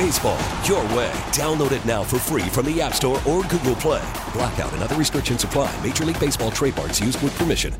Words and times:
Baseball, 0.00 0.40
your 0.64 0.82
way. 0.96 1.12
Download 1.28 1.72
it 1.72 1.84
now 1.84 2.02
for 2.02 2.18
free 2.18 2.48
from 2.48 2.64
the 2.64 2.80
App 2.80 2.94
Store 2.94 3.20
or 3.28 3.42
Google 3.42 3.74
Play. 3.74 4.02
Blackout 4.32 4.72
and 4.72 4.82
other 4.82 4.96
restrictions 4.96 5.44
apply. 5.44 5.70
Major 5.86 6.06
League 6.06 6.18
Baseball 6.18 6.50
trademarks 6.50 7.02
used 7.02 7.20
with 7.20 7.36
permission. 7.36 7.74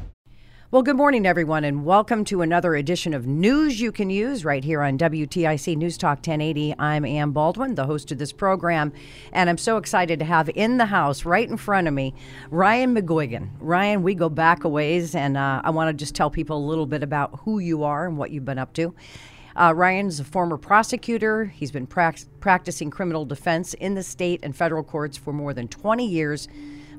Well, 0.71 0.83
good 0.83 0.99
morning, 0.99 1.25
everyone, 1.25 1.65
and 1.65 1.87
welcome 1.87 2.27
to 2.27 2.43
another 2.43 2.75
edition 2.75 3.15
of 3.15 3.27
News 3.27 3.81
You 3.81 3.91
Can 3.91 4.11
Use 4.11 4.45
right 4.45 4.63
here 4.63 4.83
on 4.83 4.99
WTIC 4.99 5.79
News 5.79 5.97
Talk 5.97 6.19
1080. 6.19 6.75
I'm 6.79 7.07
Ann 7.07 7.31
Baldwin, 7.31 7.75
the 7.75 7.87
host 7.87 8.13
of 8.13 8.19
this 8.19 8.33
program, 8.33 8.93
and 9.33 9.49
I'm 9.49 9.57
so 9.57 9.79
excited 9.79 10.19
to 10.19 10.27
have 10.27 10.51
in 10.51 10.77
the 10.77 10.85
house, 10.85 11.25
right 11.25 11.49
in 11.49 11.57
front 11.57 11.89
of 11.89 11.95
me, 11.95 12.13
Ryan 12.51 12.95
McGuigan. 12.95 13.49
Ryan, 13.61 14.03
we 14.03 14.15
go 14.15 14.29
back 14.29 14.65
a 14.65 14.69
ways, 14.69 15.15
and 15.15 15.39
uh, 15.39 15.63
I 15.65 15.71
want 15.71 15.89
to 15.89 15.95
just 15.95 16.15
tell 16.15 16.29
people 16.29 16.59
a 16.59 16.67
little 16.69 16.87
bit 16.87 17.03
about 17.03 17.41
who 17.45 17.61
you 17.61 17.83
are 17.85 18.07
and 18.07 18.19
what 18.19 18.31
you've 18.31 18.45
been 18.45 18.59
up 18.59 18.75
to. 18.75 18.95
Uh, 19.61 19.75
Ryan's 19.75 20.19
a 20.19 20.25
former 20.25 20.57
prosecutor. 20.57 21.45
He's 21.45 21.71
been 21.71 21.87
prac- 21.87 22.25
practicing 22.41 22.89
criminal 22.89 23.27
defense 23.27 23.75
in 23.75 23.95
the 23.95 24.03
state 24.03 24.41
and 24.43 24.57
federal 24.57 24.83
courts 24.83 25.19
for 25.19 25.35
more 25.35 25.53
than 25.53 25.69
20 25.69 26.07
years. 26.07 26.49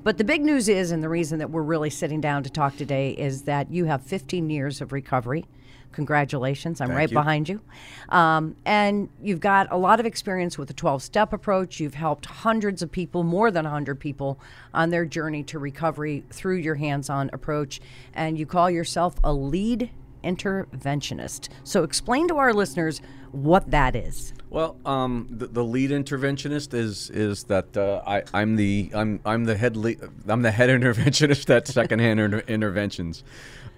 But 0.04 0.20
the 0.20 0.24
big 0.24 0.44
news 0.46 0.70
is, 0.70 0.92
and 0.92 1.02
the 1.02 1.10
reason 1.10 1.40
that 1.40 1.50
we're 1.50 1.64
really 1.64 1.90
sitting 1.90 2.22
down 2.22 2.44
to 2.44 2.52
talk 2.52 2.78
today, 2.78 3.14
is 3.14 3.44
that 3.44 3.72
you 3.72 3.86
have 3.86 4.04
15 4.04 4.52
years 4.52 4.80
of 4.80 4.92
recovery. 4.92 5.46
Congratulations. 5.92 6.82
I'm 6.82 6.90
Thank 6.90 6.98
right 6.98 7.10
you. 7.10 7.18
behind 7.18 7.50
you. 7.50 7.62
Um, 8.10 8.56
and 8.64 9.10
you've 9.24 9.40
got 9.40 9.68
a 9.72 9.78
lot 9.78 10.00
of 10.00 10.06
experience 10.06 10.56
with 10.60 10.68
the 10.68 10.76
12 10.76 11.02
step 11.02 11.34
approach. 11.34 11.80
You've 11.80 11.96
helped 11.96 12.28
hundreds 12.28 12.84
of 12.84 12.92
people, 12.92 13.24
more 13.24 13.50
than 13.50 13.66
100 13.66 14.00
people, 14.00 14.40
on 14.72 14.92
their 14.92 15.06
journey 15.06 15.42
to 15.46 15.58
recovery 15.58 16.24
through 16.30 16.58
your 16.58 16.76
hands 16.76 17.10
on 17.10 17.32
approach. 17.34 17.82
And 18.14 18.38
you 18.38 18.46
call 18.46 18.70
yourself 18.70 19.16
a 19.24 19.34
lead 19.34 19.90
interventionist. 20.24 21.50
So 21.64 21.84
explain 21.84 22.28
to 22.28 22.38
our 22.38 22.54
listeners 22.54 23.02
what 23.32 23.72
that 23.72 23.96
is. 23.96 24.34
Well, 24.50 24.76
um, 24.86 25.28
the, 25.30 25.48
the 25.48 25.64
lead 25.64 25.92
interventionist 25.92 26.74
is 26.74 27.10
is 27.10 27.46
that 27.46 27.78
uh, 27.78 28.02
I 28.06 28.24
I'm 28.34 28.58
the 28.58 28.92
I'm 28.94 29.22
I'm 29.26 29.46
the 29.46 29.56
head 29.56 29.78
le- 29.78 29.96
I'm 30.28 30.42
the 30.42 30.52
head 30.52 30.70
interventionist 30.82 31.50
at 31.50 31.68
Second 31.68 32.00
Chance 32.00 32.20
inter- 32.20 32.44
Interventions, 32.48 33.24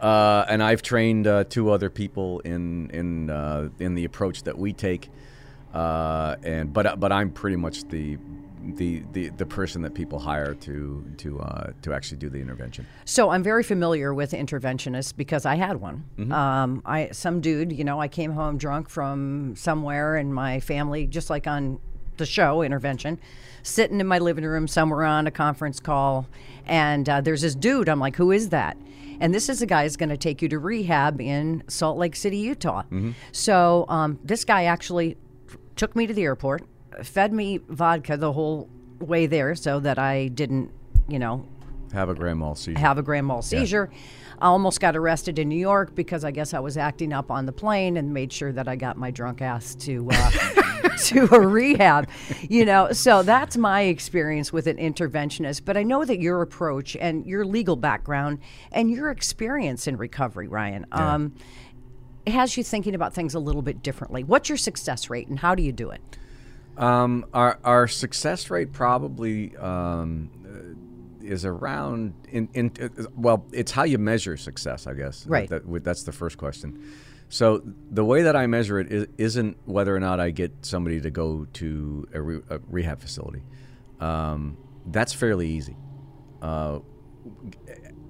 uh, 0.02 0.46
and 0.50 0.64
I've 0.64 0.82
trained 0.82 1.28
uh, 1.28 1.44
two 1.44 1.70
other 1.70 1.92
people 1.92 2.40
in 2.40 2.90
in 2.90 3.30
uh, 3.30 3.70
in 3.80 3.94
the 3.94 4.06
approach 4.06 4.44
that 4.44 4.58
we 4.58 4.74
take, 4.74 5.10
uh, 5.74 6.38
and 6.42 6.74
but 6.74 7.00
but 7.00 7.12
I'm 7.12 7.32
pretty 7.32 7.58
much 7.58 7.88
the. 7.90 8.18
The, 8.66 9.04
the, 9.12 9.30
the 9.30 9.46
person 9.46 9.82
that 9.82 9.94
people 9.94 10.20
hire 10.20 10.54
to 10.54 11.06
to 11.18 11.40
uh, 11.42 11.72
to 11.82 11.94
actually 11.94 12.18
do 12.18 12.30
the 12.30 12.40
intervention. 12.40 12.88
So 13.06 13.30
I'm 13.30 13.44
very 13.44 13.64
familiar 13.64 14.14
with 14.14 14.32
interventionists 14.32 15.14
because 15.16 15.46
I 15.46 15.56
had 15.56 15.82
one. 15.82 16.06
Um, 16.32 16.82
I 16.86 17.10
some 17.12 17.42
dude, 17.42 17.74
you 17.74 17.84
know, 17.84 18.00
I 18.00 18.08
came 18.08 18.32
home 18.32 18.58
drunk 18.58 18.90
from 18.90 19.56
somewhere, 19.58 20.16
and 20.16 20.34
my 20.34 20.62
family, 20.62 21.08
just 21.08 21.30
like 21.30 21.46
on 21.46 21.80
the 22.18 22.26
show 22.26 22.62
intervention, 22.62 23.20
sitting 23.64 24.00
in 24.00 24.08
my 24.08 24.20
living 24.20 24.46
room 24.46 24.68
somewhere 24.68 25.04
on 25.04 25.28
a 25.28 25.32
conference 25.32 25.80
call, 25.80 26.28
and 26.66 27.10
uh, 27.10 27.20
there's 27.22 27.42
this 27.42 27.56
dude. 27.56 27.90
I'm 27.90 28.00
like, 28.00 28.16
who 28.16 28.32
is 28.32 28.50
that? 28.50 28.78
And 29.20 29.34
this 29.34 29.50
is 29.50 29.62
a 29.62 29.66
guy 29.66 29.84
who's 29.84 29.98
going 29.98 30.10
to 30.10 30.18
take 30.18 30.42
you 30.42 30.50
to 30.50 30.60
rehab 30.60 31.20
in 31.20 31.64
Salt 31.68 31.98
Lake 31.98 32.16
City, 32.16 32.38
Utah. 32.38 32.84
So 33.32 33.86
um, 33.90 34.20
this 34.24 34.46
guy 34.46 34.66
actually 34.66 35.18
took 35.76 35.96
me 35.96 36.08
to 36.08 36.14
the 36.14 36.24
airport, 36.24 36.64
fed 37.02 37.34
me 37.34 37.60
vodka 37.68 38.18
the 38.18 38.32
whole 38.34 38.70
way 39.00 39.26
there, 39.26 39.56
so 39.56 39.80
that 39.80 39.98
I 39.98 40.28
didn't, 40.28 40.72
you 41.08 41.20
know, 41.20 41.46
Have 41.94 42.10
a 42.10 42.14
grand 42.14 42.40
mal 42.40 42.56
seizure. 42.56 42.80
have 42.80 42.98
a 42.98 43.02
grand 43.04 43.28
mal 43.28 43.42
seizure. 43.42 43.90
I 44.40 44.48
almost 44.48 44.82
got 44.82 44.96
arrested 44.98 45.40
in 45.40 45.48
New 45.48 45.58
York 45.60 45.96
because 45.96 46.26
I 46.26 46.32
guess 46.32 46.54
I 46.54 46.60
was 46.60 46.76
acting 46.76 47.14
up 47.14 47.32
on 47.32 47.46
the 47.46 47.52
plane 47.54 47.98
and 47.98 48.14
made 48.14 48.34
sure 48.34 48.52
that 48.52 48.68
I 48.68 48.76
got 48.76 48.98
my 48.98 49.10
drunk 49.12 49.42
ass 49.42 49.76
to 49.76 50.10
uh, 50.12 50.32
to 51.06 51.28
a 51.34 51.40
rehab. 51.40 52.10
You 52.50 52.66
know, 52.66 52.92
so 52.92 53.24
that's 53.24 53.56
my 53.58 53.82
experience 53.84 54.52
with 54.52 54.68
an 54.68 54.78
interventionist. 54.78 55.64
But 55.64 55.78
I 55.78 55.84
know 55.84 56.04
that 56.04 56.20
your 56.20 56.42
approach 56.42 56.96
and 56.98 57.26
your 57.26 57.46
legal 57.46 57.76
background 57.76 58.40
and 58.72 58.90
your 58.92 59.12
experience 59.12 59.88
in 59.88 59.96
recovery, 59.98 60.48
Ryan, 60.48 60.88
um, 60.92 61.36
has 62.28 62.58
you 62.58 62.64
thinking 62.64 62.96
about 62.96 63.14
things 63.14 63.36
a 63.36 63.40
little 63.40 63.62
bit 63.62 63.84
differently. 63.84 64.24
What's 64.24 64.50
your 64.50 64.58
success 64.58 65.10
rate 65.10 65.28
and 65.28 65.40
how 65.40 65.56
do 65.56 65.64
you 65.64 65.72
do 65.72 65.90
it? 65.92 66.02
Um, 66.78 67.26
our 67.34 67.60
our 67.64 67.88
success 67.88 68.50
rate 68.50 68.72
probably 68.72 69.56
um, 69.58 70.30
uh, 70.46 71.26
is 71.26 71.46
around 71.46 72.14
in, 72.30 72.50
in 72.54 72.72
uh, 72.82 73.04
well, 73.16 73.46
it's 73.52 73.72
how 73.72 73.84
you 73.84 73.98
measure 74.00 74.38
success, 74.38 74.88
I 74.88 74.94
guess. 74.94 75.26
Right. 75.28 75.48
That, 75.50 75.72
that- 75.72 75.84
that's 75.84 76.04
the 76.04 76.12
first 76.12 76.38
question. 76.38 76.84
So 77.30 77.64
the 77.90 78.04
way 78.06 78.24
that 78.24 78.36
I 78.36 78.46
measure 78.48 78.80
it 78.80 78.92
is, 78.92 79.08
isn't 79.18 79.58
whether 79.66 79.96
or 79.96 80.00
not 80.00 80.20
I 80.20 80.30
get 80.30 80.52
somebody 80.66 81.02
to 81.02 81.10
go 81.10 81.46
to 81.54 82.08
a, 82.14 82.22
re, 82.22 82.42
a 82.50 82.60
rehab 82.70 83.00
facility. 83.02 83.42
Um, 84.00 84.58
that's 84.86 85.14
fairly 85.14 85.48
easy. 85.50 85.76
Uh, 86.42 86.80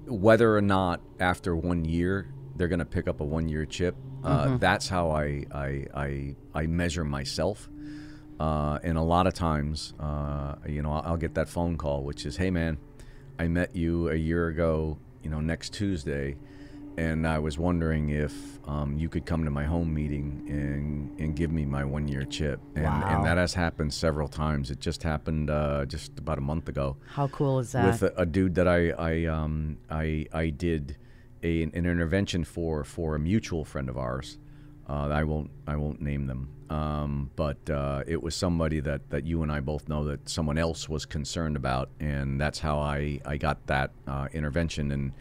whether 0.06 0.54
or 0.56 0.60
not 0.60 1.00
after 1.20 1.56
one 1.56 1.84
year 1.84 2.28
they're 2.56 2.68
going 2.68 2.80
to 2.80 2.84
pick 2.84 3.08
up 3.08 3.20
a 3.20 3.24
one 3.24 3.48
year 3.48 3.64
chip, 3.64 3.96
uh, 4.22 4.56
that's 4.58 4.88
how 4.88 5.10
I, 5.10 5.44
I, 5.52 5.86
I, 5.94 6.36
I 6.54 6.66
measure 6.66 7.04
myself. 7.04 7.68
Uh, 8.40 8.78
and 8.82 8.98
a 8.98 9.02
lot 9.02 9.26
of 9.26 9.34
times, 9.34 9.94
uh, 10.00 10.56
you 10.66 10.82
know, 10.82 10.92
I'll, 10.92 11.02
I'll 11.12 11.16
get 11.16 11.34
that 11.34 11.48
phone 11.48 11.76
call, 11.76 12.02
which 12.02 12.26
is, 12.26 12.36
"Hey, 12.36 12.50
man, 12.50 12.78
I 13.38 13.48
met 13.48 13.74
you 13.76 14.08
a 14.10 14.16
year 14.16 14.48
ago, 14.48 14.98
you 15.22 15.30
know, 15.30 15.40
next 15.40 15.72
Tuesday, 15.72 16.36
and 16.96 17.26
I 17.26 17.38
was 17.38 17.58
wondering 17.58 18.10
if 18.10 18.58
um, 18.66 18.98
you 18.98 19.08
could 19.08 19.24
come 19.24 19.44
to 19.44 19.50
my 19.50 19.64
home 19.64 19.94
meeting 19.94 20.42
and 20.48 21.10
and 21.20 21.36
give 21.36 21.52
me 21.52 21.64
my 21.64 21.84
one 21.84 22.08
year 22.08 22.24
chip." 22.24 22.60
And, 22.74 22.84
Wow. 22.84 23.06
and 23.08 23.24
that 23.24 23.38
has 23.38 23.54
happened 23.54 23.94
several 23.94 24.26
times. 24.28 24.70
It 24.70 24.80
just 24.80 25.02
happened 25.04 25.48
uh, 25.48 25.86
just 25.86 26.18
about 26.18 26.38
a 26.38 26.42
month 26.42 26.68
ago 26.68 26.96
How 27.06 27.28
cool 27.28 27.60
is 27.60 27.70
that? 27.72 27.84
with 27.86 28.02
a, 28.02 28.12
a 28.22 28.26
dude 28.26 28.56
that 28.56 28.66
I 28.66 28.90
I 28.90 29.24
um 29.26 29.78
I 29.88 30.26
I 30.32 30.50
did 30.50 30.96
a, 31.42 31.62
an 31.62 31.70
intervention 31.70 32.42
for 32.44 32.82
for 32.84 33.14
a 33.14 33.18
mutual 33.20 33.64
friend 33.64 33.88
of 33.88 33.96
ours. 33.96 34.38
Uh, 34.88 35.08
I 35.08 35.24
won't 35.24 35.50
I 35.66 35.76
won't 35.76 36.02
name 36.02 36.26
them, 36.26 36.50
um, 36.68 37.30
but 37.36 37.70
uh, 37.70 38.02
it 38.06 38.22
was 38.22 38.34
somebody 38.34 38.80
that, 38.80 39.08
that 39.10 39.24
you 39.24 39.42
and 39.42 39.50
I 39.50 39.60
both 39.60 39.88
know 39.88 40.04
that 40.04 40.28
someone 40.28 40.58
else 40.58 40.88
was 40.88 41.06
concerned 41.06 41.56
about, 41.56 41.88
and 42.00 42.38
that's 42.38 42.58
how 42.58 42.78
I 42.80 43.20
I 43.24 43.38
got 43.38 43.66
that 43.66 43.92
uh, 44.06 44.28
intervention. 44.32 44.92
And 44.92 45.12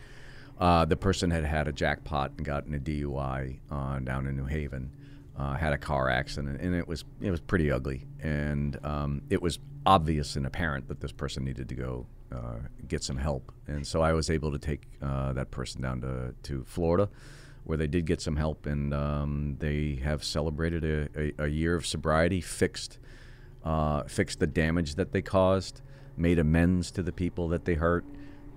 uh, 0.60 0.84
the 0.84 0.98
person 0.98 1.32
had 1.32 1.46
had 1.46 1.70
a 1.70 1.72
jackpot 1.72 2.34
and 2.38 2.46
gotten 2.46 2.74
a 2.74 2.80
DUI 2.80 3.60
uh, 3.72 4.00
down 4.00 4.28
in 4.28 4.36
New 4.36 4.46
Haven, 4.46 4.92
uh, 5.38 5.54
had 5.54 5.72
a 5.72 5.78
car 5.78 6.10
accident, 6.10 6.60
and 6.60 6.76
it 6.76 6.88
was 6.88 7.06
it 7.22 7.32
was 7.32 7.40
pretty 7.40 7.72
ugly, 7.72 8.06
and 8.22 8.78
um, 8.84 9.22
it 9.30 9.42
was 9.42 9.60
obvious 9.86 10.36
and 10.36 10.46
apparent 10.46 10.90
that 10.90 11.00
this 11.00 11.14
person 11.14 11.46
needed 11.46 11.70
to 11.70 11.76
go 11.76 12.06
get 12.88 13.04
some 13.04 13.18
help, 13.18 13.52
and 13.68 13.86
so 13.86 14.02
I 14.02 14.12
was 14.12 14.30
able 14.30 14.52
to 14.52 14.60
take 14.60 15.00
that 15.00 15.52
person 15.52 15.82
down 15.82 16.02
to 16.02 16.34
to 16.44 16.66
Florida, 16.66 17.10
where 17.66 17.78
they 17.78 17.88
did 17.88 18.06
get 18.06 18.22
some 18.22 18.36
help, 18.36 18.66
and 18.66 18.94
um, 18.94 19.56
they 19.60 20.00
have 20.04 20.24
celebrated 20.24 20.84
a, 20.84 21.08
a, 21.42 21.46
a 21.46 21.48
year 21.48 21.76
of 21.76 21.86
sobriety, 21.86 22.42
fixed 22.42 23.00
uh, 23.64 24.04
fixed 24.04 24.40
the 24.40 24.48
damage 24.48 24.96
that 24.96 25.14
they 25.14 25.22
caused, 25.22 25.82
made 26.18 26.38
amends 26.40 26.92
to 26.92 27.02
the 27.02 27.14
people 27.14 27.48
that 27.48 27.64
they 27.66 27.76
hurt, 27.76 28.04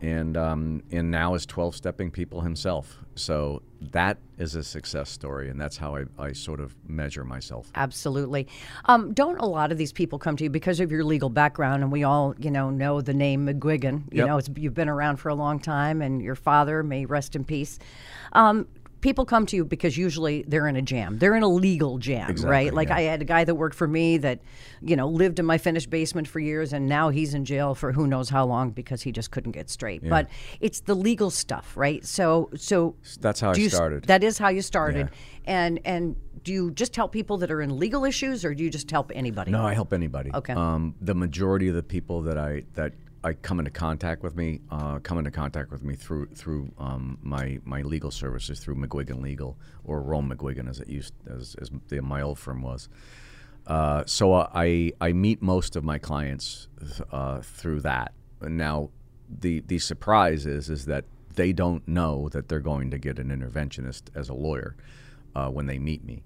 and 0.00 0.37
um, 0.37 0.82
and 0.91 1.11
now 1.11 1.35
is 1.35 1.47
twelve 1.47 1.76
stepping 1.76 2.11
people 2.11 2.41
himself. 2.41 2.99
So 3.14 3.62
that 3.93 4.19
is 4.37 4.55
a 4.56 4.62
success 4.62 5.09
story, 5.09 5.49
and 5.49 5.59
that's 5.59 5.76
how 5.79 5.97
I, 5.97 6.05
I 6.19 6.32
sort 6.32 6.61
of 6.61 6.75
measure 6.87 7.25
myself. 7.25 7.70
Absolutely. 7.75 8.47
Um, 8.87 9.14
don't 9.14 9.38
a 9.38 9.47
lot 9.47 9.73
of 9.73 9.79
these 9.79 9.93
people 9.93 10.19
come 10.19 10.37
to 10.37 10.44
you 10.44 10.50
because 10.50 10.81
of 10.81 10.91
your 10.91 11.05
legal 11.05 11.31
background? 11.31 11.82
And 11.82 11.91
we 11.91 12.05
all, 12.05 12.35
you 12.38 12.50
know, 12.50 12.69
know 12.69 13.00
the 13.00 13.14
name 13.14 13.47
McGuigan. 13.47 14.12
You 14.12 14.19
Yep. 14.19 14.26
know, 14.26 14.37
it's, 14.38 14.50
you've 14.56 14.75
been 14.75 14.88
around 14.91 15.17
for 15.17 15.31
a 15.31 15.35
long 15.35 15.59
time, 15.61 16.02
and 16.02 16.20
your 16.20 16.35
father 16.35 16.82
may 16.82 17.06
rest 17.06 17.37
in 17.37 17.44
peace. 17.44 17.79
Um, 18.32 18.67
people 19.06 19.25
come 19.25 19.47
to 19.47 19.55
you 19.55 19.64
because 19.64 19.97
usually 19.97 20.44
they're 20.49 20.67
in 20.67 20.75
a 20.75 20.82
jam. 20.82 21.17
They're 21.19 21.37
in 21.37 21.44
a 21.44 21.49
legal 21.49 21.99
jam, 21.99 22.35
right? 22.43 22.75
Like 22.75 22.88
yeah. 22.88 22.97
I 22.97 23.00
had 23.03 23.23
a 23.23 23.25
guy 23.25 23.44
that 23.44 23.55
worked 23.55 23.76
for 23.76 23.87
me 23.87 24.19
that, 24.19 24.41
you 24.82 24.97
know, 24.97 25.08
lived 25.08 25.38
in 25.38 25.47
my 25.47 25.58
finished 25.58 25.91
basement 25.91 26.26
for 26.26 26.41
years, 26.41 26.73
and 26.73 26.88
now 26.88 27.11
he's 27.11 27.32
in 27.32 27.44
jail 27.44 27.76
for 27.76 27.93
who 27.93 28.08
knows 28.08 28.29
how 28.31 28.44
long 28.44 28.70
because 28.70 29.03
he 29.03 29.12
just 29.12 29.31
couldn't 29.31 29.53
get 29.53 29.70
straight. 29.70 30.03
But 30.08 30.26
it's 30.58 30.81
the 30.81 30.97
legal 30.97 31.31
stuff, 31.31 31.76
right? 31.76 32.05
So, 32.05 32.50
so 32.56 32.97
That's 33.20 33.38
how 33.38 33.50
I 33.50 33.55
do 33.55 33.62
you 33.62 33.70
started. 33.70 34.06
That 34.06 34.25
is 34.25 34.38
how 34.38 34.49
you 34.49 34.61
started. 34.61 35.11
And 35.44 35.79
and 35.85 36.17
do 36.43 36.52
you 36.52 36.73
just 36.73 36.97
help 36.97 37.12
people 37.12 37.38
that 37.38 37.52
are 37.52 37.62
in 37.62 37.79
legal 37.79 38.05
issues, 38.05 38.44
or 38.44 38.55
do 38.55 38.64
you 38.64 38.70
just 38.70 38.91
help 38.91 39.12
anybody? 39.14 39.52
No, 39.52 39.64
I 39.64 39.75
help 39.75 39.93
anybody. 39.93 40.32
Okay. 40.35 40.52
Um, 40.52 40.97
the 41.00 41.14
majority 41.14 41.69
of 41.69 41.76
the 41.76 41.85
people 41.85 42.23
that 42.23 42.38
I 42.38 42.64
that 42.75 42.93
I 43.26 43.32
come 43.34 43.58
into 43.58 43.73
contact 43.73 44.23
with 44.23 44.37
me 44.37 44.61
uh, 44.70 45.00
come 45.00 45.19
into 45.19 45.32
contact 45.32 45.73
with 45.73 45.82
me 45.82 45.96
through 45.96 46.26
through 46.28 46.70
um, 46.78 47.19
my 47.23 47.58
my 47.64 47.82
legal 47.82 48.12
services 48.12 48.61
through 48.61 48.76
McGuigan 48.76 49.20
Legal 49.20 49.58
or 49.84 50.00
Rome 50.00 50.32
McGuigan 50.32 50.70
as 50.70 50.78
it 50.78 50.88
used 50.88 51.12
as, 51.28 51.56
as 51.61 51.70
the, 51.88 52.00
my 52.00 52.23
old 52.23 52.38
firm 52.38 52.62
was. 52.62 52.88
Uh, 53.67 54.05
so 54.06 54.32
I 54.32 54.93
I 55.00 55.12
meet 55.12 55.43
most 55.43 55.75
of 55.75 55.82
my 55.82 55.99
clients 55.99 56.69
uh, 57.11 57.40
through 57.40 57.81
that. 57.81 58.12
And 58.40 58.56
now 58.56 58.90
the 59.28 59.61
the 59.67 59.81
surprise 59.81 60.46
is 60.46 60.70
is 60.70 60.87
that 60.87 61.05
they 61.34 61.52
don't 61.52 61.87
know 61.88 62.28
that 62.28 62.49
they're 62.49 62.61
going 62.61 62.93
to 62.93 62.99
get 62.99 63.19
an 63.19 63.31
interventionist 63.31 64.02
as 64.14 64.28
a 64.28 64.34
lawyer 64.34 64.76
uh, 65.34 65.49
when 65.49 65.67
they 65.67 65.81
meet 65.81 66.05
me. 66.05 66.23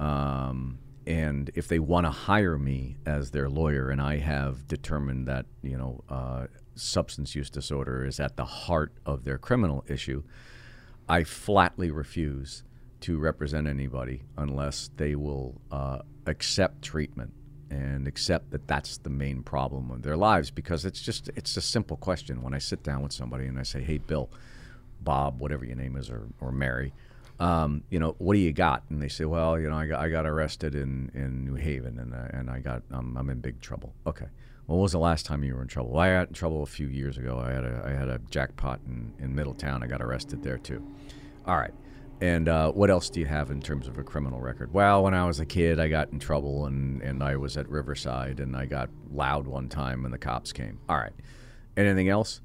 Um, 0.00 0.78
and 1.10 1.50
if 1.56 1.66
they 1.66 1.80
want 1.80 2.06
to 2.06 2.10
hire 2.12 2.56
me 2.56 2.96
as 3.04 3.32
their 3.32 3.50
lawyer, 3.50 3.90
and 3.90 4.00
I 4.00 4.18
have 4.18 4.68
determined 4.68 5.26
that 5.26 5.44
you 5.60 5.76
know 5.76 6.04
uh, 6.08 6.46
substance 6.76 7.34
use 7.34 7.50
disorder 7.50 8.06
is 8.06 8.20
at 8.20 8.36
the 8.36 8.44
heart 8.44 8.92
of 9.04 9.24
their 9.24 9.36
criminal 9.36 9.84
issue, 9.88 10.22
I 11.08 11.24
flatly 11.24 11.90
refuse 11.90 12.62
to 13.00 13.18
represent 13.18 13.66
anybody 13.66 14.22
unless 14.38 14.90
they 14.96 15.16
will 15.16 15.60
uh, 15.72 15.98
accept 16.26 16.82
treatment 16.82 17.32
and 17.70 18.06
accept 18.06 18.52
that 18.52 18.68
that's 18.68 18.98
the 18.98 19.10
main 19.10 19.42
problem 19.42 19.90
of 19.90 20.02
their 20.02 20.16
lives 20.16 20.52
because 20.52 20.84
it's 20.84 21.02
just 21.02 21.28
it's 21.34 21.56
a 21.56 21.60
simple 21.60 21.96
question. 21.96 22.40
When 22.40 22.54
I 22.54 22.58
sit 22.58 22.84
down 22.84 23.02
with 23.02 23.12
somebody 23.12 23.46
and 23.46 23.58
I 23.58 23.64
say 23.64 23.82
hey 23.82 23.98
Bill 23.98 24.30
Bob 25.00 25.40
whatever 25.40 25.64
your 25.64 25.76
name 25.76 25.96
is 25.96 26.08
or, 26.08 26.28
or 26.40 26.52
Mary 26.52 26.92
um, 27.40 27.82
you 27.90 27.98
know 27.98 28.14
what 28.18 28.34
do 28.34 28.40
you 28.40 28.52
got 28.52 28.84
and 28.90 29.02
they 29.02 29.08
say 29.08 29.24
well 29.24 29.58
you 29.58 29.68
know 29.68 29.76
I 29.76 29.86
got, 29.86 30.00
I 30.00 30.08
got 30.08 30.26
arrested 30.26 30.74
in, 30.74 31.10
in 31.14 31.44
New 31.44 31.56
Haven 31.56 31.98
and, 31.98 32.14
uh, 32.14 32.28
and 32.30 32.50
I 32.50 32.60
got 32.60 32.82
um, 32.92 33.16
I'm 33.16 33.28
in 33.30 33.40
big 33.40 33.60
trouble 33.60 33.94
okay 34.06 34.26
when 34.66 34.78
was 34.78 34.92
the 34.92 34.98
last 34.98 35.26
time 35.26 35.42
you 35.42 35.54
were 35.54 35.62
in 35.62 35.68
trouble 35.68 35.90
well, 35.90 36.02
I 36.02 36.12
got 36.12 36.28
in 36.28 36.34
trouble 36.34 36.62
a 36.62 36.66
few 36.66 36.86
years 36.86 37.18
ago 37.18 37.38
I 37.38 37.50
had 37.50 37.64
a, 37.64 37.82
I 37.84 37.90
had 37.90 38.08
a 38.08 38.18
jackpot 38.30 38.80
in, 38.86 39.12
in 39.18 39.34
Middletown 39.34 39.82
I 39.82 39.86
got 39.86 40.02
arrested 40.02 40.42
there 40.42 40.58
too 40.58 40.86
all 41.46 41.56
right. 41.56 41.74
And 42.20 42.48
uh, 42.48 42.70
what 42.72 42.90
else 42.90 43.08
do 43.08 43.18
you 43.18 43.26
have 43.26 43.50
in 43.50 43.62
terms 43.62 43.88
of 43.88 43.96
a 43.96 44.04
criminal 44.04 44.40
record? 44.40 44.74
Well, 44.74 45.04
when 45.04 45.14
I 45.14 45.26
was 45.26 45.40
a 45.40 45.46
kid, 45.46 45.80
I 45.80 45.88
got 45.88 46.12
in 46.12 46.18
trouble 46.18 46.66
and, 46.66 47.00
and 47.02 47.22
I 47.22 47.36
was 47.36 47.56
at 47.56 47.68
Riverside 47.68 48.40
and 48.40 48.54
I 48.54 48.66
got 48.66 48.90
loud 49.10 49.46
one 49.46 49.68
time 49.68 50.04
and 50.04 50.12
the 50.12 50.18
cops 50.18 50.52
came. 50.52 50.78
All 50.88 50.98
right. 50.98 51.14
Anything 51.76 52.10
else? 52.10 52.42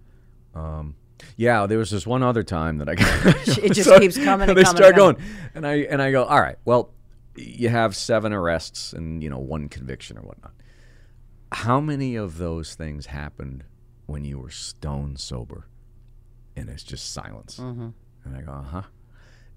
Um, 0.54 0.96
yeah, 1.38 1.66
there 1.66 1.78
was 1.78 1.92
this 1.92 2.06
one 2.08 2.24
other 2.24 2.44
time 2.44 2.78
that 2.80 2.90
I 2.90 2.96
got. 2.96 3.26
It 3.58 3.74
just 3.74 3.90
So- 3.90 4.00
keeps 4.00 4.18
coming 4.18 4.50
and 4.50 4.58
they 4.58 4.64
coming 4.64 4.78
start 4.78 4.94
and 4.94 4.96
going, 4.98 5.18
and 5.54 5.66
I 5.68 5.74
and 5.84 6.02
I 6.02 6.12
go, 6.12 6.24
all 6.26 6.42
right. 6.42 6.58
Well, 6.66 6.92
you 7.36 7.70
have 7.70 7.96
seven 7.96 8.34
arrests 8.34 8.94
and 8.94 9.22
you 9.24 9.30
know 9.30 9.40
one 9.40 9.70
conviction 9.70 10.18
or 10.18 10.22
whatnot. 10.22 10.54
How 11.52 11.80
many 11.80 12.16
of 12.16 12.38
those 12.38 12.76
things 12.76 13.08
happened 13.08 13.64
when 14.08 14.24
you 14.26 14.40
were 14.40 14.50
stone 14.50 15.16
sober? 15.16 15.68
And 16.58 16.70
it's 16.70 16.84
just 16.84 17.12
silence. 17.14 17.60
Mm-hmm. 17.60 17.90
And 18.24 18.38
I 18.38 18.42
go, 18.42 18.52
uh 18.52 18.62
huh. 18.64 18.82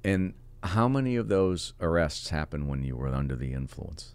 And 0.05 0.35
how 0.63 0.89
many 0.89 1.15
of 1.17 1.29
those 1.29 1.75
arrests 1.81 2.31
happened 2.31 2.69
when 2.69 2.83
you 2.83 2.97
were 2.97 3.09
under 3.09 3.37
the 3.37 3.53
influence? 3.53 4.15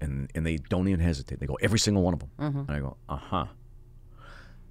And 0.00 0.30
and 0.34 0.44
they 0.46 0.56
don't 0.56 0.88
even 0.88 1.00
hesitate. 1.00 1.40
They 1.40 1.46
go 1.46 1.58
every 1.60 1.78
single 1.78 2.02
one 2.02 2.14
of 2.14 2.20
them. 2.20 2.30
Mm-hmm. 2.38 2.58
And 2.58 2.70
I 2.70 2.80
go, 2.80 2.96
uh 3.08 3.16
huh. 3.16 3.46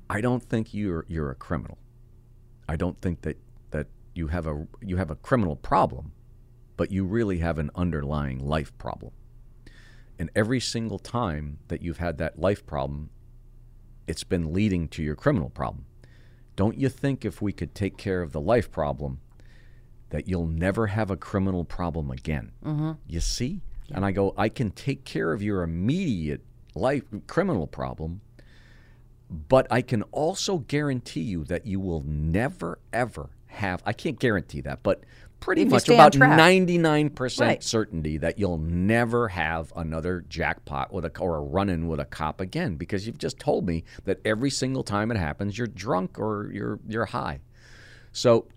I 0.09 0.21
don't 0.21 0.43
think 0.43 0.73
you're 0.73 1.05
you're 1.07 1.31
a 1.31 1.35
criminal. 1.35 1.77
I 2.67 2.75
don't 2.75 2.99
think 3.01 3.21
that 3.21 3.37
that 3.71 3.87
you 4.13 4.27
have 4.27 4.47
a 4.47 4.67
you 4.81 4.97
have 4.97 5.11
a 5.11 5.15
criminal 5.15 5.55
problem, 5.55 6.11
but 6.77 6.91
you 6.91 7.05
really 7.05 7.39
have 7.39 7.57
an 7.57 7.69
underlying 7.75 8.39
life 8.39 8.75
problem. 8.77 9.11
And 10.17 10.29
every 10.35 10.59
single 10.59 10.99
time 10.99 11.59
that 11.67 11.81
you've 11.81 11.97
had 11.97 12.17
that 12.19 12.39
life 12.39 12.65
problem, 12.65 13.09
it's 14.07 14.23
been 14.23 14.53
leading 14.53 14.87
to 14.89 15.03
your 15.03 15.15
criminal 15.15 15.49
problem. 15.49 15.85
Don't 16.55 16.77
you 16.77 16.87
think 16.87 17.25
if 17.25 17.41
we 17.41 17.51
could 17.51 17.75
take 17.75 17.97
care 17.97 18.21
of 18.21 18.31
the 18.31 18.39
life 18.39 18.71
problem, 18.71 19.19
that 20.11 20.27
you'll 20.27 20.47
never 20.47 20.87
have 20.87 21.11
a 21.11 21.17
criminal 21.17 21.65
problem 21.65 22.11
again? 22.11 22.51
Mm-hmm. 22.63 22.91
You 23.07 23.19
see? 23.19 23.61
And 23.91 24.05
I 24.05 24.11
go, 24.11 24.33
I 24.37 24.49
can 24.49 24.71
take 24.71 25.03
care 25.03 25.31
of 25.31 25.43
your 25.43 25.61
immediate 25.61 26.41
life 26.73 27.03
criminal 27.27 27.67
problem, 27.67 28.21
but 29.29 29.67
I 29.71 29.81
can 29.81 30.03
also 30.11 30.59
guarantee 30.59 31.21
you 31.21 31.43
that 31.45 31.65
you 31.65 31.79
will 31.79 32.03
never 32.05 32.79
ever 32.93 33.29
have. 33.47 33.81
I 33.85 33.93
can't 33.93 34.19
guarantee 34.19 34.61
that, 34.61 34.83
but 34.83 35.03
pretty 35.39 35.63
If 35.63 35.69
much 35.69 35.89
about 35.89 36.15
ninety 36.17 36.77
nine 36.77 37.09
percent 37.09 37.47
Right. 37.47 37.63
certainty 37.63 38.17
that 38.17 38.39
you'll 38.39 38.57
never 38.57 39.27
have 39.29 39.71
another 39.75 40.25
jackpot 40.27 40.91
with 40.93 41.05
a 41.05 41.17
or 41.19 41.37
a 41.37 41.41
run 41.41 41.69
in 41.69 41.87
with 41.87 41.99
a 41.99 42.05
cop 42.05 42.41
again 42.41 42.75
because 42.75 43.05
you've 43.05 43.17
just 43.17 43.39
told 43.39 43.65
me 43.65 43.83
that 44.05 44.19
every 44.25 44.49
single 44.49 44.83
time 44.83 45.11
it 45.11 45.17
happens 45.17 45.57
you're 45.57 45.67
drunk 45.67 46.19
or 46.19 46.49
you're 46.51 46.79
you're 46.87 47.05
high. 47.05 47.39
So 48.11 48.47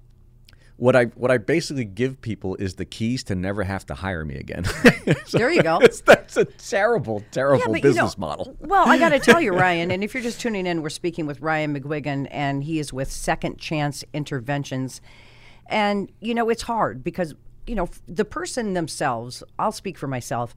what 0.78 0.94
I 0.96 1.04
what 1.06 1.30
I 1.30 1.38
basically 1.38 1.84
give 1.84 2.20
people 2.22 2.54
is 2.56 2.76
the 2.76 2.84
keys 2.84 3.22
to 3.24 3.34
never 3.34 3.64
have 3.64 3.84
to 3.86 3.94
hire 3.94 4.24
me 4.24 4.36
again. 4.36 4.64
So 5.26 5.38
There 5.38 5.50
you 5.50 5.62
go. 5.62 5.80
That's, 5.80 6.36
a 6.36 6.44
terrible, 6.44 7.22
terrible 7.30 7.60
yeah, 7.60 7.66
but 7.66 7.76
you 7.76 7.82
business 7.82 8.16
know- 8.18 8.26
model. 8.26 8.56
Well, 8.60 8.86
I 8.88 8.98
got 8.98 9.08
to 9.10 9.18
tell 9.18 9.40
you, 9.40 9.52
Ryan, 9.64 9.90
and 9.90 10.04
if 10.04 10.14
you're 10.14 10.22
just 10.22 10.40
tuning 10.40 10.66
in, 10.66 10.82
we're 10.82 10.90
speaking 10.90 11.26
with 11.26 11.40
Ryan 11.40 11.74
McGuigan, 11.78 12.28
and 12.30 12.62
he 12.64 12.78
is 12.78 12.92
with 12.92 13.10
Second 13.10 13.58
Chance 13.58 14.04
Interventions. 14.12 15.00
And, 15.66 16.10
you 16.20 16.34
know, 16.34 16.48
it's 16.50 16.62
hard 16.62 17.02
because, 17.02 17.34
you 17.66 17.74
know, 17.74 17.88
the 18.06 18.24
person 18.24 18.74
themselves, 18.74 19.42
I'll 19.58 19.72
speak 19.72 19.98
for 19.98 20.06
myself, 20.06 20.54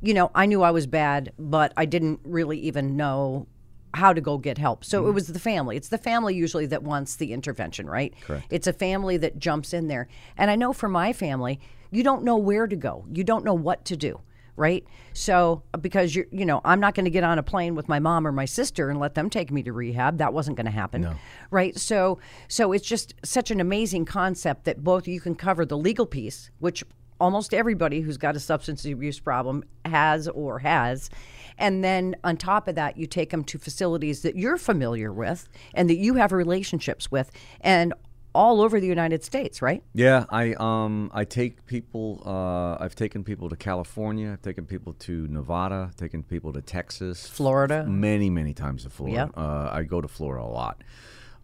you 0.00 0.14
know, 0.14 0.30
I 0.34 0.46
knew 0.46 0.62
I 0.62 0.70
was 0.70 0.86
bad, 0.86 1.32
but 1.38 1.72
I 1.76 1.84
didn't 1.84 2.20
really 2.24 2.58
even 2.60 2.96
know 2.96 3.46
how 3.94 4.12
to 4.12 4.20
go 4.20 4.38
get 4.38 4.58
help. 4.58 4.84
So 4.84 5.00
Mm-hmm. 5.00 5.10
it 5.10 5.12
was 5.12 5.26
the 5.28 5.38
family. 5.38 5.76
It's 5.76 5.88
the 5.88 5.98
family 5.98 6.34
usually 6.34 6.66
that 6.66 6.82
wants 6.82 7.16
the 7.16 7.32
intervention, 7.32 7.88
right? 7.88 8.14
Correct. 8.22 8.46
It's 8.50 8.66
a 8.66 8.72
family 8.72 9.16
that 9.18 9.38
jumps 9.38 9.72
in 9.72 9.88
there. 9.88 10.08
And 10.36 10.50
I 10.50 10.56
know 10.56 10.72
for 10.72 10.88
my 10.88 11.12
family, 11.12 11.58
you 11.90 12.02
don't 12.02 12.22
know 12.22 12.36
where 12.36 12.66
to 12.66 12.76
go. 12.76 13.06
You 13.12 13.24
don't 13.24 13.44
know 13.44 13.54
what 13.54 13.84
to 13.86 13.96
do, 13.96 14.20
right? 14.56 14.84
So 15.14 15.62
because 15.80 16.14
you're, 16.14 16.26
you 16.30 16.44
know, 16.44 16.60
I'm 16.64 16.80
not 16.80 16.94
going 16.94 17.04
to 17.06 17.10
get 17.10 17.24
on 17.24 17.38
a 17.38 17.42
plane 17.42 17.74
with 17.74 17.88
my 17.88 17.98
mom 17.98 18.26
or 18.26 18.32
my 18.32 18.44
sister 18.44 18.90
and 18.90 19.00
let 19.00 19.14
them 19.14 19.30
take 19.30 19.50
me 19.50 19.62
to 19.62 19.72
rehab. 19.72 20.18
That 20.18 20.32
wasn't 20.34 20.56
going 20.58 20.66
to 20.66 20.72
happen, 20.72 21.02
right? 21.50 21.76
So 21.78 22.18
so 22.46 22.72
it's 22.72 22.86
just 22.86 23.14
such 23.24 23.50
an 23.50 23.60
amazing 23.60 24.04
concept 24.04 24.64
that 24.66 24.84
both 24.84 25.08
you 25.08 25.20
can 25.20 25.34
cover 25.34 25.64
the 25.64 25.78
legal 25.78 26.04
piece, 26.06 26.50
which 26.58 26.84
almost 27.20 27.52
everybody 27.54 28.00
who's 28.02 28.16
got 28.16 28.36
a 28.36 28.40
substance 28.40 28.84
abuse 28.84 29.18
problem 29.18 29.64
has 29.84 30.28
or 30.28 30.60
has. 30.60 31.10
And 31.58 31.84
then 31.84 32.16
on 32.24 32.36
top 32.36 32.68
of 32.68 32.74
that, 32.76 32.96
you 32.96 33.06
take 33.06 33.30
them 33.30 33.44
to 33.44 33.58
facilities 33.58 34.22
that 34.22 34.36
you're 34.36 34.56
familiar 34.56 35.12
with 35.12 35.48
and 35.74 35.90
that 35.90 35.96
you 35.96 36.14
have 36.14 36.32
relationships 36.32 37.10
with 37.10 37.30
and 37.60 37.92
all 38.34 38.60
over 38.60 38.78
the 38.78 38.86
United 38.86 39.24
States, 39.24 39.60
right? 39.60 39.82
Yeah, 39.94 40.24
I 40.30 40.54
um 40.54 41.10
I 41.12 41.24
take 41.24 41.66
people. 41.66 42.22
Uh, 42.24 42.82
I've 42.82 42.94
taken 42.94 43.24
people 43.24 43.48
to 43.48 43.56
California. 43.56 44.30
I've 44.32 44.42
taken 44.42 44.64
people 44.66 44.92
to 45.00 45.26
Nevada. 45.28 45.90
Taken 45.96 46.22
people 46.22 46.52
to 46.52 46.62
Texas, 46.62 47.26
Florida. 47.26 47.84
many 47.84 48.30
many 48.30 48.54
times 48.54 48.84
to 48.84 48.90
Florida. 48.90 49.30
Uh, 49.36 49.70
I 49.72 49.82
go 49.82 50.00
to 50.00 50.08
Florida 50.08 50.44
a 50.44 50.46
lot. 50.46 50.84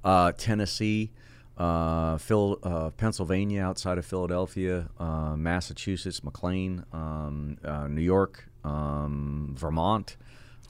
Uh, 0.04 0.32
Tennessee, 0.32 1.10
uh, 1.56 2.18
Phil, 2.18 2.58
uh, 2.62 2.90
Pennsylvania, 2.90 3.62
outside 3.62 3.96
of 3.96 4.04
Philadelphia, 4.04 4.90
uh, 4.98 5.34
Massachusetts, 5.36 6.22
McLean, 6.22 6.84
um, 6.92 7.56
uh, 7.64 7.88
New 7.88 8.02
York, 8.02 8.48
um, 8.64 9.54
Vermont. 9.56 10.16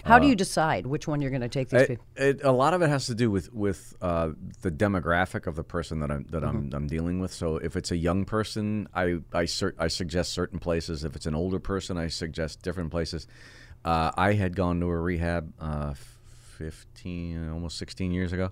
How 0.04 0.18
do 0.18 0.26
you 0.26 0.34
decide 0.36 0.86
which 0.86 1.08
one 1.08 1.22
you're 1.22 1.30
going 1.30 1.40
to 1.40 1.48
take 1.48 1.70
these 1.70 1.80
It, 1.82 1.88
people? 1.88 2.04
it, 2.16 2.44
a 2.44 2.52
lot 2.52 2.74
of 2.74 2.82
it 2.82 2.90
has 2.90 3.06
to 3.06 3.14
do 3.14 3.30
with 3.30 3.54
with 3.54 3.96
uh, 4.02 4.30
the 4.60 4.70
demographic 4.70 5.46
of 5.46 5.56
the 5.56 5.64
person 5.64 6.00
that 6.00 6.10
I'm 6.10 6.24
that 6.30 6.42
Mm-hmm. 6.42 6.56
I'm, 6.74 6.74
I'm 6.74 6.86
dealing 6.86 7.20
with. 7.20 7.32
So 7.32 7.56
if 7.56 7.74
it's 7.74 7.90
a 7.90 7.96
young 7.96 8.26
person, 8.26 8.86
I 8.94 9.20
I, 9.32 9.46
I 9.78 9.88
suggest 9.88 10.32
certain 10.32 10.58
places. 10.58 11.04
If 11.04 11.16
it's 11.16 11.24
an 11.24 11.34
older 11.34 11.58
person, 11.58 11.96
I 11.96 12.08
suggest 12.08 12.60
different 12.62 12.90
places. 12.90 13.26
Uh, 13.82 14.10
I 14.16 14.34
had 14.34 14.56
gone 14.56 14.80
to 14.80 14.86
a 14.86 14.98
rehab 14.98 15.52
uh, 15.60 15.94
15, 16.58 17.50
almost 17.50 17.78
16 17.78 18.12
years 18.12 18.32
ago. 18.32 18.50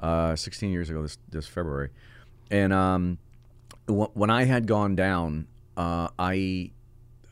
uh, 0.00 0.36
16 0.36 0.70
years 0.70 0.90
ago 0.90 1.02
this 1.02 1.18
this 1.28 1.46
February, 1.48 1.90
and 2.50 2.72
um, 2.72 3.18
w- 3.86 4.10
when 4.14 4.30
I 4.30 4.44
had 4.44 4.66
gone 4.66 4.94
down, 4.96 5.46
uh, 5.76 6.08
I, 6.18 6.70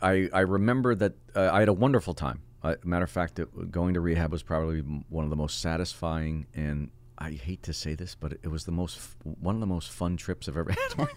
I 0.03 0.29
I 0.33 0.41
remember 0.41 0.95
that 0.97 1.13
uh, 1.35 1.51
I 1.53 1.61
had 1.61 1.69
a 1.69 1.73
wonderful 1.73 2.15
time. 2.15 2.41
Uh, 2.63 2.75
matter 2.85 3.05
of 3.05 3.11
fact, 3.11 3.39
it, 3.39 3.71
going 3.73 3.95
to 3.95 4.01
rehab 4.01 4.31
was 4.33 4.43
probably 4.43 4.81
one 5.09 5.25
of 5.25 5.31
the 5.31 5.37
most 5.37 5.61
satisfying 5.61 6.47
and 6.55 6.91
I 7.19 7.33
hate 7.33 7.63
to 7.65 7.73
say 7.73 7.95
this, 7.95 8.15
but 8.17 8.33
it 8.43 8.49
was 8.49 8.65
the 8.65 8.73
most 8.73 8.99
one 9.41 9.55
of 9.55 9.61
the 9.61 9.67
most 9.67 9.91
fun 9.91 10.17
trips 10.17 10.49
I've 10.49 10.57
ever 10.57 10.71
had. 10.97 11.09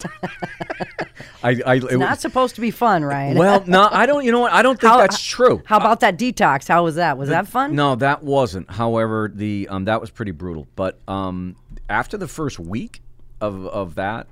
I, 1.43 1.61
I 1.65 1.75
it 1.75 1.97
Not 1.97 2.09
was- 2.11 2.19
supposed 2.19 2.55
to 2.55 2.61
be 2.61 2.71
fun, 2.71 3.03
right? 3.15 3.35
well, 3.35 3.63
no, 3.65 3.87
I 3.91 4.05
don't. 4.05 4.23
You 4.25 4.31
know 4.31 4.41
what? 4.41 4.53
I 4.53 4.61
don't 4.61 4.79
think 4.79 4.91
How- 4.91 4.97
that's 4.99 5.21
true. 5.21 5.61
How 5.65 5.77
about 5.77 5.99
that 6.01 6.17
detox? 6.17 6.67
How 6.67 6.83
was 6.83 6.95
that? 6.95 7.17
Was 7.17 7.29
that 7.29 7.47
fun? 7.47 7.75
No, 7.75 7.95
that 7.95 8.23
wasn't. 8.23 8.69
However, 8.69 9.31
the 9.33 9.67
um, 9.69 9.85
that 9.85 10.01
was 10.01 10.09
pretty 10.11 10.31
brutal. 10.31 10.67
But 10.75 10.99
um, 11.07 11.55
after 11.89 12.17
the 12.17 12.27
first 12.27 12.59
week 12.59 13.01
of 13.41 13.65
of 13.67 13.95
that, 13.95 14.27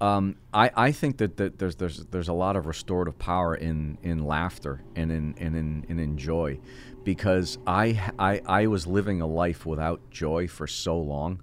um, 0.00 0.36
I, 0.54 0.70
I 0.76 0.92
think 0.92 1.18
that, 1.18 1.36
that 1.38 1.58
there's 1.58 1.76
there's 1.76 2.04
there's 2.06 2.28
a 2.28 2.32
lot 2.32 2.56
of 2.56 2.66
restorative 2.66 3.18
power 3.18 3.54
in 3.54 3.98
in 4.02 4.24
laughter 4.24 4.82
and 4.94 5.10
in 5.10 5.34
and 5.38 5.56
in, 5.56 5.86
and 5.88 6.00
in 6.00 6.16
joy, 6.16 6.60
because 7.04 7.58
I, 7.66 8.12
I 8.18 8.40
I 8.46 8.66
was 8.66 8.86
living 8.86 9.20
a 9.20 9.26
life 9.26 9.66
without 9.66 10.10
joy 10.10 10.46
for 10.46 10.66
so 10.66 10.98
long 10.98 11.42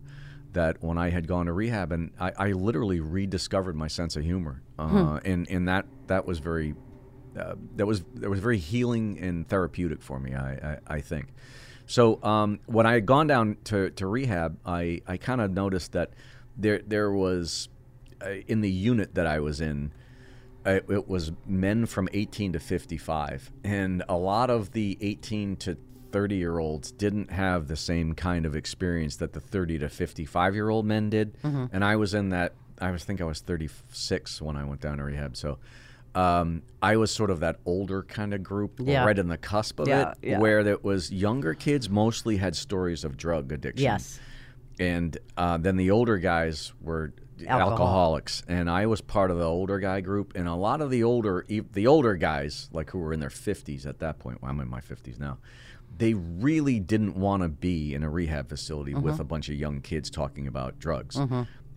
that 0.54 0.82
when 0.82 0.98
I 0.98 1.10
had 1.10 1.28
gone 1.28 1.48
to 1.48 1.54
rehab 1.54 1.92
and 1.92 2.12
I, 2.18 2.32
I 2.38 2.52
literally 2.54 3.02
rediscovered 3.02 3.76
my 3.76 3.88
sense 3.88 4.16
of 4.16 4.24
humor, 4.24 4.62
uh, 4.80 5.20
and 5.26 5.50
and 5.50 5.68
that 5.68 5.86
that 6.08 6.26
was 6.26 6.40
very 6.40 6.76
uh, 7.38 7.56
that 7.76 7.86
was 7.86 8.04
that 8.16 8.30
was 8.30 8.40
very 8.40 8.58
healing 8.58 9.20
and 9.20 9.48
therapeutic 9.48 10.02
for 10.02 10.20
me. 10.20 10.34
I 10.34 10.52
I, 10.54 10.78
I 10.96 11.02
think. 11.02 11.34
So 11.88 12.24
um, 12.24 12.60
when 12.66 12.86
I 12.86 12.94
had 12.94 13.06
gone 13.06 13.28
down 13.28 13.58
to, 13.66 13.92
to 13.92 14.08
rehab, 14.08 14.58
I, 14.66 15.02
I 15.06 15.18
kind 15.18 15.40
of 15.40 15.52
noticed 15.52 15.92
that 15.92 16.14
there 16.58 16.80
there 16.80 17.12
was 17.12 17.70
in 18.48 18.62
the 18.62 18.72
unit 18.72 19.16
that 19.16 19.28
I 19.28 19.40
was 19.40 19.62
in, 19.62 19.92
uh, 20.66 20.80
it 20.90 21.08
was 21.08 21.32
men 21.46 21.86
from 21.86 22.10
18 22.14 22.54
to 22.54 22.60
55, 22.60 23.52
and 23.64 24.04
a 24.10 24.18
lot 24.18 24.50
of 24.50 24.72
the 24.72 24.98
18 25.02 25.56
to 25.58 25.78
30 26.12 26.36
year 26.36 26.58
olds 26.60 26.92
didn't 26.92 27.30
have 27.32 27.68
the 27.68 27.76
same 27.76 28.14
kind 28.14 28.46
of 28.46 28.56
experience 28.56 29.18
that 29.18 29.34
the 29.34 29.40
30 29.40 29.80
to 29.80 29.90
55 29.90 30.56
year 30.56 30.70
old 30.70 30.86
men 30.86 31.10
did, 31.10 31.38
and 31.44 31.84
I 31.84 31.96
was 31.98 32.14
in 32.14 32.30
that. 32.30 32.54
I 32.82 32.92
was 32.92 33.04
think 33.06 33.22
I 33.22 33.26
was 33.26 33.40
36 33.40 34.42
when 34.42 34.58
I 34.58 34.64
went 34.66 34.82
down 34.82 34.98
to 34.98 35.04
rehab, 35.04 35.36
so. 35.38 35.58
Um, 36.14 36.62
I 36.82 36.96
was 36.96 37.12
sort 37.12 37.30
of 37.30 37.42
that 37.42 37.58
older 37.66 38.02
kind 38.02 38.34
of 38.34 38.42
group, 38.42 38.80
Yeah. 38.82 39.04
right 39.04 39.20
in 39.20 39.28
the 39.28 39.38
cusp 39.38 39.82
of 39.82 39.90
Yeah, 39.90 40.12
it, 40.12 40.18
yeah. 40.30 40.40
where 40.40 40.64
there 40.64 40.78
was 40.82 41.12
younger 41.12 41.54
kids 41.54 41.90
mostly 41.90 42.38
had 42.38 42.56
stories 42.56 43.04
of 43.04 43.18
drug 43.18 43.52
addiction. 43.52 43.84
Yes. 43.84 44.18
And 44.80 45.18
uh, 45.36 45.58
then 45.58 45.76
the 45.76 45.92
older 45.92 46.18
guys 46.18 46.72
were 46.82 47.12
Alcohol. 47.48 47.72
alcoholics, 47.72 48.44
and 48.48 48.70
I 48.70 48.86
was 48.86 49.02
part 49.02 49.32
of 49.32 49.38
the 49.38 49.44
older 49.46 49.80
guy 49.80 50.02
group. 50.02 50.34
And 50.36 50.48
a 50.48 50.56
lot 50.56 50.82
of 50.82 50.90
the 50.90 51.04
older, 51.04 51.46
the 51.48 51.88
older 51.88 52.16
guys, 52.16 52.70
like 52.72 52.92
who 52.92 53.00
were 53.00 53.14
in 53.14 53.20
their 53.20 53.30
fifties 53.30 53.86
at 53.86 54.00
that 54.00 54.20
point. 54.20 54.42
Well, 54.42 54.52
I'm 54.52 54.60
in 54.60 54.70
my 54.70 54.82
fifties 54.82 55.20
now. 55.20 55.38
They 55.98 56.14
really 56.14 56.80
didn't 56.80 57.16
want 57.16 57.44
to 57.44 57.50
be 57.50 57.94
in 57.94 58.04
a 58.04 58.10
rehab 58.10 58.50
facility 58.50 58.94
Mm-hmm. 58.94 59.02
with 59.04 59.20
a 59.20 59.24
bunch 59.24 59.48
of 59.50 59.56
young 59.56 59.82
kids 59.82 60.10
talking 60.10 60.46
about 60.48 60.78
drugs. 60.80 61.16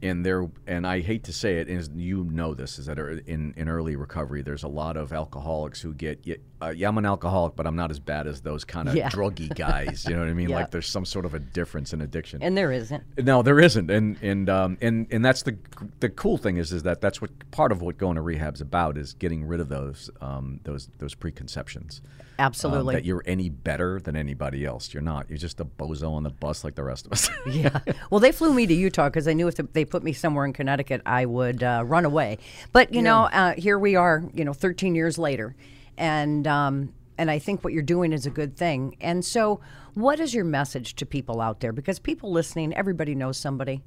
And 0.01 0.25
there, 0.25 0.49
and 0.67 0.87
I 0.87 1.01
hate 1.01 1.25
to 1.25 1.33
say 1.33 1.59
it, 1.59 1.69
is 1.69 1.91
you 1.93 2.23
know 2.23 2.55
this 2.55 2.79
is 2.79 2.87
that 2.87 3.01
er- 3.01 3.21
in, 3.27 3.53
in 3.57 3.69
early 3.69 3.97
recovery, 3.97 4.43
there's 4.43 4.63
a 4.63 4.69
lot 4.69 4.97
of 4.97 5.13
alcoholics 5.13 5.81
who 5.81 5.93
get, 5.93 6.21
yeah, 6.23 6.37
uh, 6.63 6.69
yeah, 6.69 6.87
I'm 6.87 6.99
an 6.99 7.05
alcoholic, 7.05 7.57
but 7.57 7.67
I'm 7.67 7.75
not 7.75 7.91
as 7.91 7.99
bad 7.99 8.29
as 8.29 8.41
those 8.43 8.65
kind 8.65 8.89
of 8.89 8.95
Yeah. 8.95 9.09
druggy 9.09 9.53
guys. 9.57 10.05
You 10.09 10.15
know 10.15 10.21
what 10.21 10.29
I 10.29 10.35
mean? 10.35 10.49
Yeah. 10.51 10.57
Like 10.61 10.71
there's 10.71 10.87
some 10.87 11.05
sort 11.05 11.25
of 11.25 11.35
a 11.35 11.41
difference 11.41 11.93
in 11.93 12.01
addiction. 12.01 12.43
And 12.45 12.57
there 12.57 12.71
isn't. 12.71 13.03
No, 13.19 13.43
there 13.43 13.59
isn't, 13.59 13.91
and 13.91 14.17
and 14.23 14.49
um, 14.49 14.79
and 14.81 15.09
and 15.11 15.25
that's 15.25 15.43
the 15.43 15.59
the 15.99 16.09
cool 16.11 16.39
thing 16.39 16.59
is 16.59 16.71
is 16.73 16.85
that 16.85 17.01
that's 17.01 17.21
what 17.21 17.31
part 17.51 17.73
of 17.73 17.83
what 17.83 17.99
going 17.99 18.15
to 18.15 18.23
rehab's 18.23 18.61
about 18.61 18.97
is 18.97 19.15
getting 19.15 19.45
rid 19.49 19.59
of 19.59 19.69
those 19.69 20.11
um, 20.21 20.61
those 20.63 20.89
those 20.99 21.15
preconceptions. 21.17 22.03
Um, 22.39 22.47
Absolutely. 22.47 22.95
that 22.95 23.05
you're 23.05 23.23
any 23.27 23.49
better 23.49 24.01
than 24.01 24.15
anybody 24.15 24.65
else. 24.65 24.95
You're 24.95 25.03
not. 25.03 25.29
You're 25.29 25.39
just 25.39 25.59
a 25.61 25.65
bozo 25.65 26.13
on 26.13 26.23
the 26.23 26.31
bus 26.31 26.63
like 26.63 26.77
the 26.77 26.85
rest 26.85 27.07
of 27.07 27.13
us. 27.13 27.29
yeah. 27.47 27.81
Well, 28.11 28.21
they 28.21 28.31
flew 28.31 28.53
me 28.55 28.67
to 28.67 28.75
Utah 28.75 29.09
because 29.09 29.27
I 29.27 29.33
knew 29.33 29.49
if 29.49 29.57
they 29.57 29.85
put 29.85 30.05
me 30.05 30.13
somewhere 30.13 30.45
in 30.45 30.53
Connecticut, 30.53 31.03
I 31.05 31.27
would 31.27 31.63
uh, 31.63 31.83
run 31.85 32.05
away. 32.05 32.39
But 32.73 32.95
you 32.95 33.03
know, 33.03 33.25
uh, 33.25 33.55
here 33.55 33.79
we 33.79 33.97
are. 33.97 34.25
You 34.33 34.45
know, 34.45 34.53
13 34.53 34.95
years 34.95 35.19
later, 35.19 35.57
and 35.97 36.47
um, 36.47 36.93
and 37.19 37.31
I 37.31 37.41
think 37.41 37.65
what 37.65 37.73
you're 37.73 37.83
doing 37.83 38.13
is 38.13 38.25
a 38.25 38.31
good 38.31 38.57
thing. 38.57 38.97
And 39.01 39.25
so, 39.25 39.61
what 39.95 40.21
is 40.21 40.33
your 40.33 40.45
message 40.45 40.95
to 40.97 41.07
people 41.07 41.41
out 41.41 41.59
there? 41.59 41.73
Because 41.73 41.99
people 41.99 42.31
listening, 42.31 42.73
everybody 42.75 43.17
knows 43.17 43.37
somebody. 43.37 43.83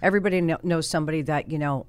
Everybody 0.00 0.40
kno- 0.40 0.60
knows 0.62 0.88
somebody 0.88 1.22
that 1.22 1.50
you 1.50 1.58
know 1.58 1.86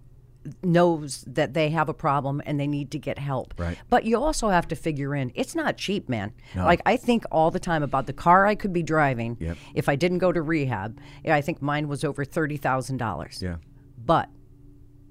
knows 0.64 1.24
that 1.28 1.54
they 1.54 1.70
have 1.70 1.90
a 1.90 1.94
problem 1.94 2.42
and 2.46 2.60
they 2.60 2.68
need 2.68 2.92
to 2.92 3.00
get 3.00 3.18
help. 3.20 3.54
Right. 3.58 3.78
But 3.90 4.06
you 4.06 4.18
also 4.18 4.50
have 4.50 4.68
to 4.70 4.76
figure 4.76 5.16
in 5.16 5.32
it's 5.36 5.56
not 5.56 5.78
cheap, 5.78 6.10
man. 6.10 6.34
Like 6.56 6.82
I 6.86 6.98
think 6.98 7.26
all 7.32 7.52
the 7.52 7.60
time 7.60 7.84
about 7.84 8.06
the 8.08 8.14
car 8.14 8.46
I 8.46 8.56
could 8.56 8.74
be 8.74 8.84
driving 8.84 9.38
Yep. 9.40 9.58
if 9.76 9.90
I 9.90 9.96
didn't 9.96 10.20
go 10.20 10.32
to 10.32 10.42
rehab. 10.42 11.00
Eh, 11.26 11.34
I 11.34 11.42
think 11.42 11.62
mine 11.62 11.88
was 11.88 12.04
over 12.04 12.24
thirty 12.26 12.58
thousand 12.58 12.98
dollars. 12.98 13.42
yeah. 13.42 13.58
But 14.06 14.30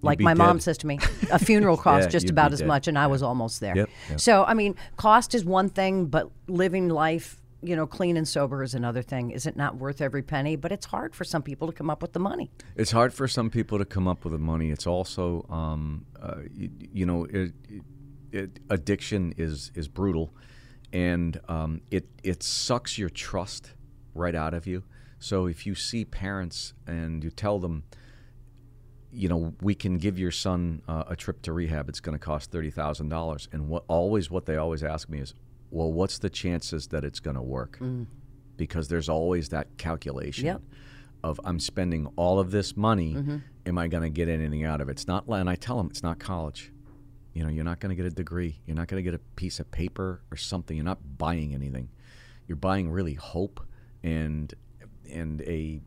like 0.03 0.21
my 0.21 0.35
mom 0.35 0.61
says 0.61 0.79
to 0.79 0.87
me, 0.87 0.99
a 1.33 1.39
funeral 1.39 1.77
costs 1.87 2.07
Yeah, 2.07 2.11
just 2.11 2.31
about 2.31 2.53
as 2.53 2.61
dead. 2.61 2.69
much, 2.69 2.87
and 2.89 2.99
I 2.99 3.07
was 3.09 3.23
almost 3.23 3.61
there. 3.61 3.75
Yep, 3.77 3.89
yep. 4.11 4.21
So 4.21 4.45
I 4.45 4.55
mean, 4.55 4.77
cost 4.97 5.35
is 5.35 5.45
one 5.45 5.69
thing, 5.69 6.07
but 6.07 6.31
living 6.47 6.89
life, 6.89 7.43
you 7.63 7.75
know, 7.75 7.87
clean 7.87 8.17
and 8.17 8.29
sober 8.29 8.63
is 8.63 8.75
another 8.75 9.03
thing. 9.03 9.31
Is 9.31 9.47
it 9.47 9.57
not 9.57 9.77
worth 9.77 10.01
every 10.01 10.23
penny? 10.23 10.57
But 10.57 10.73
it's 10.73 10.87
hard 10.87 11.15
for 11.15 11.25
some 11.25 11.43
people 11.43 11.67
to 11.67 11.73
come 11.73 11.91
up 11.91 12.03
with 12.03 12.13
the 12.13 12.21
money. 12.21 12.51
It's 12.77 12.91
hard 12.91 13.15
for 13.15 13.27
some 13.27 13.51
people 13.51 13.79
to 13.79 13.85
come 13.85 14.07
up 14.07 14.25
with 14.25 14.33
the 14.33 14.39
money. 14.39 14.71
It's 14.71 14.87
also, 14.87 15.47
um, 15.49 16.05
uh, 16.21 16.43
you, 16.55 16.71
you 16.93 17.07
know, 17.07 17.25
it, 17.25 17.53
it, 18.33 18.61
addiction 18.69 19.35
is 19.37 19.73
is 19.75 19.89
brutal, 19.89 20.35
and 20.93 21.41
um, 21.49 21.81
it 21.91 22.09
it 22.23 22.43
sucks 22.43 22.99
your 22.99 23.09
trust 23.09 23.73
right 24.15 24.35
out 24.35 24.55
of 24.55 24.67
you. 24.67 24.85
So 25.19 25.47
if 25.47 25.67
you 25.67 25.75
see 25.75 26.05
parents 26.05 26.75
and 26.87 27.25
you 27.25 27.31
tell 27.31 27.59
them, 27.59 27.85
you 29.11 29.29
know, 29.29 29.55
we 29.63 29.75
can 29.75 29.97
give 29.97 30.19
your 30.19 30.31
son 30.31 30.83
uh, 30.87 31.05
a 31.09 31.17
trip 31.17 31.41
to 31.43 31.53
rehab. 31.53 31.89
It's 31.89 32.01
going 32.01 32.19
to 32.19 32.25
cost 32.25 32.51
thirty 32.51 32.71
thousand 32.71 33.09
dollars, 33.09 33.49
and 33.51 33.69
what 33.69 33.85
always 33.89 34.31
what 34.31 34.45
they 34.45 34.57
always 34.57 34.85
ask 34.85 35.09
me 35.09 35.21
is, 35.21 35.35
well, 35.71 35.93
what's 35.93 36.19
the 36.19 36.31
chances 36.31 36.89
that 36.89 37.05
it's 37.05 37.21
going 37.21 37.37
to 37.37 37.43
work? 37.43 37.79
Because 38.57 38.89
there's 38.89 39.09
always 39.09 39.51
that 39.51 39.77
calculation 39.77 40.47
Yep. 40.47 40.63
of 41.23 41.41
I'm 41.45 41.61
spending 41.61 42.07
all 42.17 42.39
of 42.39 42.51
this 42.51 42.77
money. 42.77 43.15
Mm-hmm. 43.15 43.37
Am 43.67 43.79
I 43.79 43.89
going 43.89 44.03
to 44.05 44.11
get 44.11 44.29
anything 44.29 44.65
out 44.65 44.81
of 44.81 44.89
it? 44.89 44.93
It's 44.93 45.07
not, 45.07 45.27
and 45.29 45.51
I 45.51 45.57
tell 45.57 45.77
them 45.77 45.89
it's 45.91 46.03
not 46.03 46.19
college. 46.19 46.73
You 47.35 47.43
know, 47.43 47.51
you're 47.51 47.65
not 47.65 47.81
going 47.81 47.91
to 47.91 47.97
get 47.97 48.07
a 48.07 48.15
degree. 48.15 48.61
You're 48.65 48.77
not 48.77 48.89
going 48.89 49.03
to 49.05 49.11
get 49.11 49.15
a 49.19 49.23
piece 49.35 49.61
of 49.61 49.71
paper 49.71 50.23
or 50.31 50.37
something. 50.39 50.75
You're 50.77 50.85
not 50.85 51.19
buying 51.19 51.53
anything. 51.53 51.91
You're 52.47 52.57
buying 52.57 52.89
really 52.91 53.15
hope 53.15 53.61
and 54.03 54.55
and 55.11 55.43
a 55.43 55.81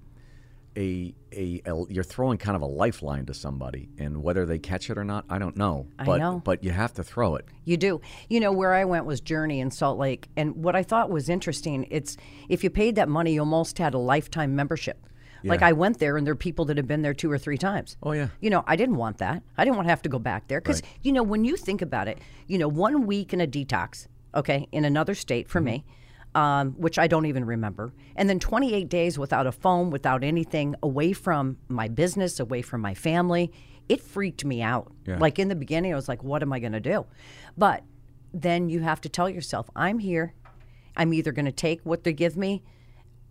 a, 0.77 1.13
a, 1.31 1.61
a 1.65 1.85
you're 1.89 2.03
throwing 2.03 2.38
kind 2.38 2.55
of 2.55 2.61
a 2.61 2.67
lifeline 2.67 3.25
to 3.25 3.33
somebody, 3.33 3.89
and 3.97 4.23
whether 4.23 4.45
they 4.45 4.59
catch 4.59 4.89
it 4.89 4.97
or 4.97 5.03
not, 5.03 5.25
I 5.29 5.39
don't 5.39 5.57
know. 5.57 5.88
I 5.97 6.05
But 6.05 6.17
know. 6.19 6.41
but 6.43 6.63
you 6.63 6.71
have 6.71 6.93
to 6.93 7.03
throw 7.03 7.35
it. 7.35 7.45
You 7.65 7.77
do. 7.77 8.01
You 8.29 8.39
know, 8.39 8.51
where 8.51 8.73
I 8.73 8.85
went 8.85 9.05
was 9.05 9.21
Journey 9.21 9.59
in 9.59 9.71
Salt 9.71 9.97
Lake. 9.97 10.29
And 10.35 10.55
what 10.63 10.75
I 10.75 10.83
thought 10.83 11.09
was 11.09 11.29
interesting, 11.29 11.88
it's 11.89 12.17
if 12.47 12.63
you 12.63 12.69
paid 12.69 12.95
that 12.95 13.09
money, 13.09 13.33
you 13.33 13.41
almost 13.41 13.77
had 13.77 13.93
a 13.93 13.99
lifetime 13.99 14.55
membership. 14.55 15.05
Like 15.43 15.61
I 15.61 15.71
went 15.71 15.99
there 15.99 16.17
and 16.17 16.27
there 16.27 16.33
are 16.33 16.35
people 16.35 16.65
that 16.65 16.77
have 16.77 16.88
been 16.88 17.01
there 17.01 17.13
two 17.13 17.31
or 17.31 17.38
three 17.38 17.57
times. 17.57 17.97
Oh, 18.03 18.11
yeah. 18.11 18.27
You 18.41 18.49
know, 18.49 18.63
I 18.67 18.75
didn't 18.75 18.97
want 18.97 19.19
that. 19.19 19.41
I 19.57 19.63
didn't 19.63 19.77
want 19.77 19.88
to 19.88 19.91
have 19.91 20.01
to 20.03 20.09
go 20.09 20.19
back 20.19 20.47
there. 20.47 20.59
Because, 20.59 20.81
you 21.01 21.11
know, 21.11 21.23
when 21.23 21.45
you 21.45 21.55
think 21.55 21.81
about 21.81 22.07
it, 22.07 22.19
you 22.47 22.57
know, 22.57 22.67
one 22.67 23.05
week 23.07 23.33
in 23.33 23.41
a 23.41 23.47
detox, 23.47 24.07
okay, 24.35 24.67
in 24.71 24.85
another 24.85 25.15
state 25.15 25.47
for 25.47 25.59
mm-hmm. 25.59 25.65
me, 25.65 25.85
um, 26.36 26.71
which 26.74 27.00
I 27.00 27.07
don't 27.07 27.25
even 27.25 27.43
remember, 27.45 27.91
and 28.15 28.29
then 28.29 28.39
28 28.39 28.88
days 28.89 29.17
without 29.17 29.48
a 29.48 29.51
phone, 29.51 29.89
without 29.89 30.24
anything, 30.24 30.75
away 30.83 31.13
from 31.13 31.57
my 31.67 31.88
business, 31.88 32.39
away 32.39 32.62
from 32.62 32.81
my 32.81 32.93
family, 32.93 33.51
it 33.88 34.01
freaked 34.01 34.45
me 34.45 34.62
out. 34.62 34.91
Yeah. 35.07 35.17
Like 35.17 35.39
in 35.39 35.48
the 35.48 35.55
beginning, 35.55 35.91
I 35.91 35.95
was 35.95 36.07
like, 36.07 36.24
what 36.24 36.41
am 36.43 36.53
I 36.53 36.59
going 36.59 36.74
to 36.74 36.79
do? 36.79 37.05
But 37.57 37.83
then 38.33 38.69
you 38.69 38.81
have 38.81 39.01
to 39.01 39.09
tell 39.09 39.27
yourself, 39.29 39.69
I'm 39.75 39.98
here. 40.00 40.33
I'm 40.95 41.13
either 41.13 41.31
going 41.31 41.45
to 41.45 41.51
take 41.51 41.81
what 41.83 42.03
they 42.03 42.13
give 42.13 42.38
me 42.38 42.62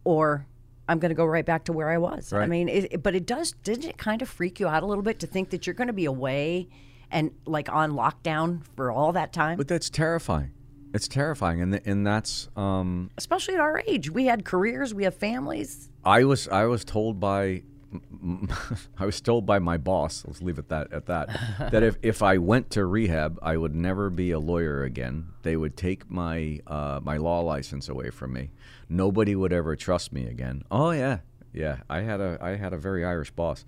or 0.05 0.47
I'm 0.89 0.99
going 0.99 1.11
to 1.11 1.15
go 1.15 1.25
right 1.27 1.45
back 1.47 1.65
to 1.65 1.73
where 1.73 1.91
I 1.91 1.99
was. 1.99 2.33
I 2.33 2.47
mean, 2.47 2.69
it- 2.69 3.03
but 3.03 3.15
it 3.15 3.27
does, 3.27 3.53
didn't 3.63 3.85
it 3.85 3.99
kind 3.99 4.23
of 4.23 4.29
freak 4.29 4.59
you 4.59 4.67
out 4.67 4.83
a 4.83 4.87
little 4.87 5.05
bit 5.05 5.21
to 5.21 5.27
think 5.27 5.51
that 5.51 5.67
you're 5.67 5.75
going 5.75 5.89
to 5.89 5.93
be 5.93 6.07
away 6.07 6.69
and 7.11 7.31
like 7.47 7.69
on 7.73 7.93
lockdown 7.93 8.63
for 8.75 8.91
all 8.91 9.13
that 9.13 9.33
time? 9.33 9.57
But 9.59 9.69
that's 9.69 9.91
terrifying. 9.91 10.51
It's 10.95 11.09
terrifying, 11.09 11.61
and 11.61 11.73
th- 11.73 11.83
and 11.87 12.07
that's 12.07 12.49
um, 12.57 13.11
Especially 13.19 13.55
at 13.55 13.61
our 13.61 13.83
age. 13.87 14.11
We 14.11 14.27
had 14.27 14.45
careers, 14.45 14.95
we 14.95 15.05
have 15.05 15.15
families. 15.15 15.91
I 16.05 16.25
was 16.25 16.49
I 16.49 16.65
was 16.65 16.85
told 16.85 17.21
by 17.21 17.63
I 18.99 19.07
was 19.07 19.21
told 19.21 19.47
by 19.47 19.59
my 19.59 19.77
boss. 19.77 20.25
Let's 20.27 20.43
leave 20.43 20.59
it 20.59 20.69
that 20.69 20.93
at 20.93 21.07
that. 21.07 21.29
that 21.73 21.83
if, 21.83 21.97
if 22.03 22.23
I 22.23 22.39
went 22.39 22.71
to 22.71 22.85
rehab, 22.85 23.39
I 23.43 23.57
would 23.57 23.75
never 23.75 24.11
be 24.11 24.31
a 24.31 24.39
lawyer 24.39 24.83
again. 24.85 25.29
They 25.43 25.57
would 25.57 25.77
take 25.77 26.11
my 26.11 26.61
uh, 26.67 27.01
my 27.03 27.17
law 27.17 27.41
license 27.41 27.89
away 27.89 28.11
from 28.11 28.33
me. 28.33 28.51
Nobody 28.89 29.35
would 29.35 29.53
ever 29.53 29.77
trust 29.77 30.13
me 30.13 30.27
again. 30.27 30.63
Oh 30.71 30.91
yeah, 30.91 31.19
Yeah, 31.53 31.79
I 31.89 32.01
had 32.01 32.21
a 32.21 32.39
I 32.41 32.57
had 32.57 32.73
a 32.73 32.79
very 32.79 33.05
Irish 33.05 33.31
boss, 33.31 33.65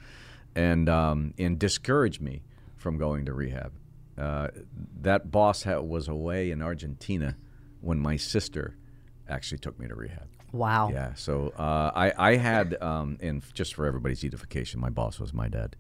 and 0.55 0.89
um, 0.89 1.35
and 1.39 1.59
discouraged 1.59 2.21
me 2.21 2.43
from 2.77 2.99
going 2.99 3.27
to 3.27 3.33
rehab. 3.33 3.73
Uh, 4.21 4.49
that 5.01 5.31
boss 5.31 5.63
ha- 5.65 5.81
was 5.81 6.07
away 6.09 6.51
in 6.51 6.61
Argentina 6.63 7.37
when 7.81 7.99
my 7.99 8.17
sister 8.17 8.77
actually 9.29 9.59
took 9.59 9.79
me 9.81 9.89
to 9.89 9.95
rehab. 9.95 10.29
Wow. 10.53 10.91
Yeah, 10.93 11.15
so 11.15 11.53
uh, 11.57 11.93
I, 11.95 12.13
I 12.33 12.37
had, 12.37 12.77
um, 12.83 13.19
and 13.23 13.41
just 13.55 13.75
for 13.75 13.87
everybody's 13.87 14.25
edification, 14.25 14.81
my 14.81 14.91
boss 14.91 15.21
was 15.21 15.33
my 15.33 15.49
dad. 15.49 15.77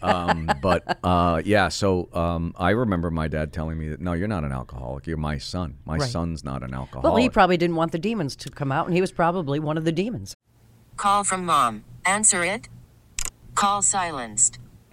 Um, 0.00 0.48
but 0.62 0.98
uh, 1.02 1.42
yeah, 1.44 1.68
so 1.68 2.08
um, 2.12 2.54
I 2.56 2.70
remember 2.70 3.10
my 3.10 3.26
dad 3.26 3.52
telling 3.52 3.78
me 3.78 3.88
that, 3.88 4.00
no, 4.00 4.12
you're 4.12 4.28
not 4.28 4.44
an 4.44 4.52
alcoholic. 4.52 5.08
You're 5.08 5.16
my 5.16 5.38
son. 5.38 5.78
My 5.84 5.96
Right. 5.96 6.08
son's 6.10 6.44
not 6.44 6.62
an 6.62 6.72
alcoholic. 6.72 7.02
Well, 7.04 7.16
he 7.16 7.28
probably 7.28 7.56
didn't 7.56 7.74
want 7.76 7.90
the 7.92 7.98
demons 7.98 8.36
to 8.36 8.50
come 8.50 8.70
out, 8.70 8.86
and 8.86 8.94
he 8.94 9.00
was 9.00 9.10
probably 9.12 9.58
one 9.58 9.76
of 9.76 9.84
the 9.84 9.92
demons. 9.92 10.36
Call 10.96 11.24
from 11.24 11.44
mom. 11.44 11.84
Answer 12.06 12.44
it. 12.44 12.68
Call 13.56 13.82
silenced. 13.82 14.58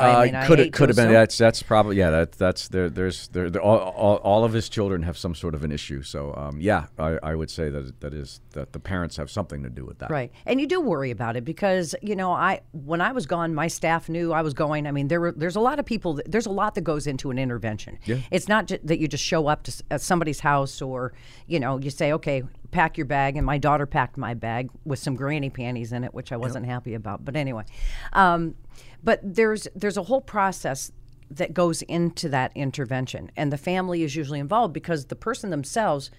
I 0.00 0.24
mean, 0.26 0.34
Uh, 0.34 0.46
could 0.46 0.60
it 0.60 0.72
could 0.72 0.88
have 0.88 0.96
been 0.96 1.12
that's 1.12 1.38
that's 1.38 1.62
probably 1.62 1.96
yeah 1.96 2.10
that 2.10 2.32
that's 2.32 2.68
there 2.68 2.90
there's 2.90 3.28
there, 3.28 3.48
there 3.50 3.62
all, 3.62 3.78
all, 3.78 4.16
all 4.16 4.44
of 4.44 4.52
his 4.52 4.68
children 4.68 5.02
have 5.02 5.16
some 5.16 5.34
sort 5.34 5.54
of 5.54 5.64
an 5.64 5.72
issue 5.72 6.02
so 6.02 6.34
um, 6.36 6.60
yeah 6.60 6.86
I, 6.98 7.18
I 7.22 7.34
would 7.34 7.50
say 7.50 7.70
that 7.70 8.00
that 8.00 8.14
is 8.14 8.40
that 8.52 8.72
the 8.72 8.80
parents 8.80 9.16
have 9.16 9.30
something 9.30 9.62
to 9.62 9.70
do 9.70 9.84
with 9.84 9.98
that 9.98 10.10
Right. 10.10 10.32
And 10.44 10.60
you 10.60 10.66
do 10.66 10.80
worry 10.80 11.10
about 11.10 11.36
it 11.36 11.44
because, 11.44 11.94
you 12.02 12.16
know, 12.16 12.32
I 12.32 12.60
when 12.72 13.00
I 13.00 13.12
was 13.12 13.26
gone, 13.26 13.54
my 13.54 13.68
staff 13.68 14.08
knew 14.08 14.32
I 14.32 14.42
was 14.42 14.54
going. 14.54 14.86
I 14.86 14.90
mean, 14.90 15.08
there 15.08 15.20
were 15.20 15.32
there's 15.32 15.56
a 15.56 15.60
lot 15.60 15.78
of 15.78 15.86
people 15.86 16.14
that, 16.14 16.30
there's 16.30 16.46
a 16.46 16.50
lot 16.50 16.74
that 16.74 16.82
goes 16.82 17.06
into 17.06 17.30
an 17.30 17.38
intervention. 17.38 17.98
Yeah. 18.04 18.18
It's 18.30 18.48
not 18.48 18.72
that 18.82 18.98
you 18.98 19.06
just 19.06 19.22
show 19.24 19.46
up 19.46 19.62
to 19.64 19.82
at 19.90 20.00
somebody's 20.00 20.40
house 20.40 20.82
or, 20.82 21.12
you 21.46 21.60
know, 21.60 21.78
you 21.78 21.90
say, 21.90 22.12
"Okay, 22.12 22.42
pack 22.72 22.98
your 22.98 23.06
bag." 23.06 23.36
And 23.36 23.46
my 23.46 23.58
daughter 23.58 23.86
packed 23.86 24.16
my 24.16 24.34
bag 24.34 24.70
with 24.84 24.98
some 24.98 25.14
granny 25.14 25.50
panties 25.50 25.92
in 25.92 26.02
it, 26.02 26.12
which 26.12 26.32
I 26.32 26.36
wasn't 26.36 26.66
happy 26.66 26.94
about. 26.94 27.24
But 27.24 27.36
anyway, 27.36 27.64
um, 28.12 28.56
but 29.02 29.20
there's 29.22 29.68
there's 29.74 29.96
a 29.96 30.04
whole 30.04 30.20
process 30.20 30.92
that 31.30 31.54
goes 31.54 31.82
into 31.82 32.28
that 32.28 32.50
intervention 32.54 33.30
and 33.36 33.52
the 33.52 33.58
family 33.58 34.02
is 34.02 34.16
usually 34.16 34.40
involved 34.40 34.74
because 34.74 35.06
the 35.06 35.16
person 35.16 35.50
themselves 35.50 36.10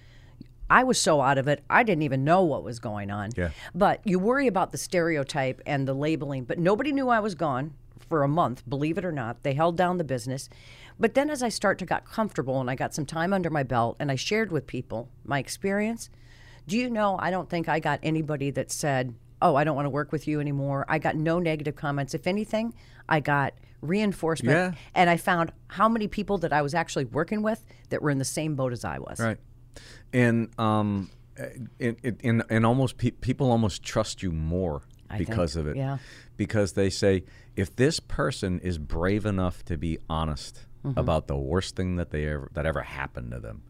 I 0.70 0.84
was 0.84 0.98
so 0.98 1.20
out 1.20 1.36
of 1.36 1.48
it, 1.48 1.62
I 1.68 1.82
didn't 1.82 2.00
even 2.02 2.24
know 2.24 2.42
what 2.42 2.64
was 2.64 2.78
going 2.78 3.10
on. 3.10 3.30
Yeah. 3.36 3.50
But 3.74 4.00
you 4.04 4.18
worry 4.18 4.46
about 4.46 4.72
the 4.72 4.78
stereotype 4.78 5.60
and 5.66 5.86
the 5.86 5.92
labeling, 5.92 6.44
but 6.44 6.58
nobody 6.58 6.92
knew 6.92 7.10
I 7.10 7.20
was 7.20 7.34
gone 7.34 7.74
for 8.08 8.22
a 8.22 8.28
month, 8.28 8.62
believe 8.66 8.96
it 8.96 9.04
or 9.04 9.12
not. 9.12 9.42
They 9.42 9.52
held 9.52 9.76
down 9.76 9.98
the 9.98 10.04
business. 10.04 10.48
But 10.98 11.12
then 11.12 11.28
as 11.28 11.42
I 11.42 11.50
start 11.50 11.78
to 11.80 11.84
got 11.84 12.06
comfortable 12.06 12.58
and 12.58 12.70
I 12.70 12.74
got 12.74 12.94
some 12.94 13.04
time 13.04 13.34
under 13.34 13.50
my 13.50 13.62
belt 13.62 13.96
and 13.98 14.10
I 14.10 14.14
shared 14.14 14.50
with 14.50 14.66
people 14.66 15.10
my 15.24 15.38
experience, 15.38 16.08
do 16.66 16.78
you 16.78 16.88
know 16.88 17.16
I 17.18 17.30
don't 17.30 17.50
think 17.50 17.68
I 17.68 17.78
got 17.78 18.00
anybody 18.02 18.50
that 18.52 18.70
said, 18.70 19.14
"Oh, 19.42 19.56
I 19.56 19.64
don't 19.64 19.76
want 19.76 19.86
to 19.86 19.90
work 19.90 20.12
with 20.12 20.26
you 20.28 20.40
anymore." 20.40 20.84
I 20.88 20.98
got 20.98 21.16
no 21.16 21.38
negative 21.38 21.76
comments. 21.76 22.14
If 22.14 22.26
anything, 22.26 22.72
I 23.08 23.20
got 23.20 23.52
reinforcement 23.82 24.56
Yeah. 24.56 24.72
and 24.94 25.10
I 25.10 25.16
found 25.16 25.52
how 25.66 25.88
many 25.88 26.06
people 26.08 26.38
that 26.38 26.52
I 26.52 26.62
was 26.62 26.72
actually 26.74 27.04
working 27.06 27.42
with 27.42 27.64
that 27.90 28.00
were 28.00 28.10
in 28.10 28.18
the 28.18 28.24
same 28.24 28.54
boat 28.54 28.72
as 28.72 28.84
I 28.84 28.98
was. 28.98 29.18
right 29.18 29.38
and 30.12 30.48
um 30.58 31.10
in 31.80 31.96
in, 32.02 32.16
in, 32.20 32.42
in 32.50 32.64
almost 32.64 32.96
pe- 32.98 33.10
people 33.10 33.50
almost 33.50 33.82
trust 33.82 34.22
you 34.22 34.30
more 34.30 34.82
think, 35.10 35.26
because 35.28 35.56
of 35.56 35.66
it 35.66 35.76
yeah. 35.76 35.98
because 36.36 36.74
they 36.74 36.90
say 36.90 37.24
if 37.56 37.74
this 37.74 37.98
person 37.98 38.60
is 38.60 38.78
brave 38.78 39.26
enough 39.26 39.64
to 39.64 39.76
be 39.76 39.98
honest 40.08 40.66
Mm-hmm. 40.84 40.98
about 40.98 41.28
the 41.28 41.36
worst 41.36 41.76
thing 41.76 41.94
that 41.94 42.10
they 42.10 42.26
ever 42.26 42.50
that 42.54 42.66
ever 42.66 42.82
happened 42.82 43.30
to 43.30 43.38
them, 43.38 43.62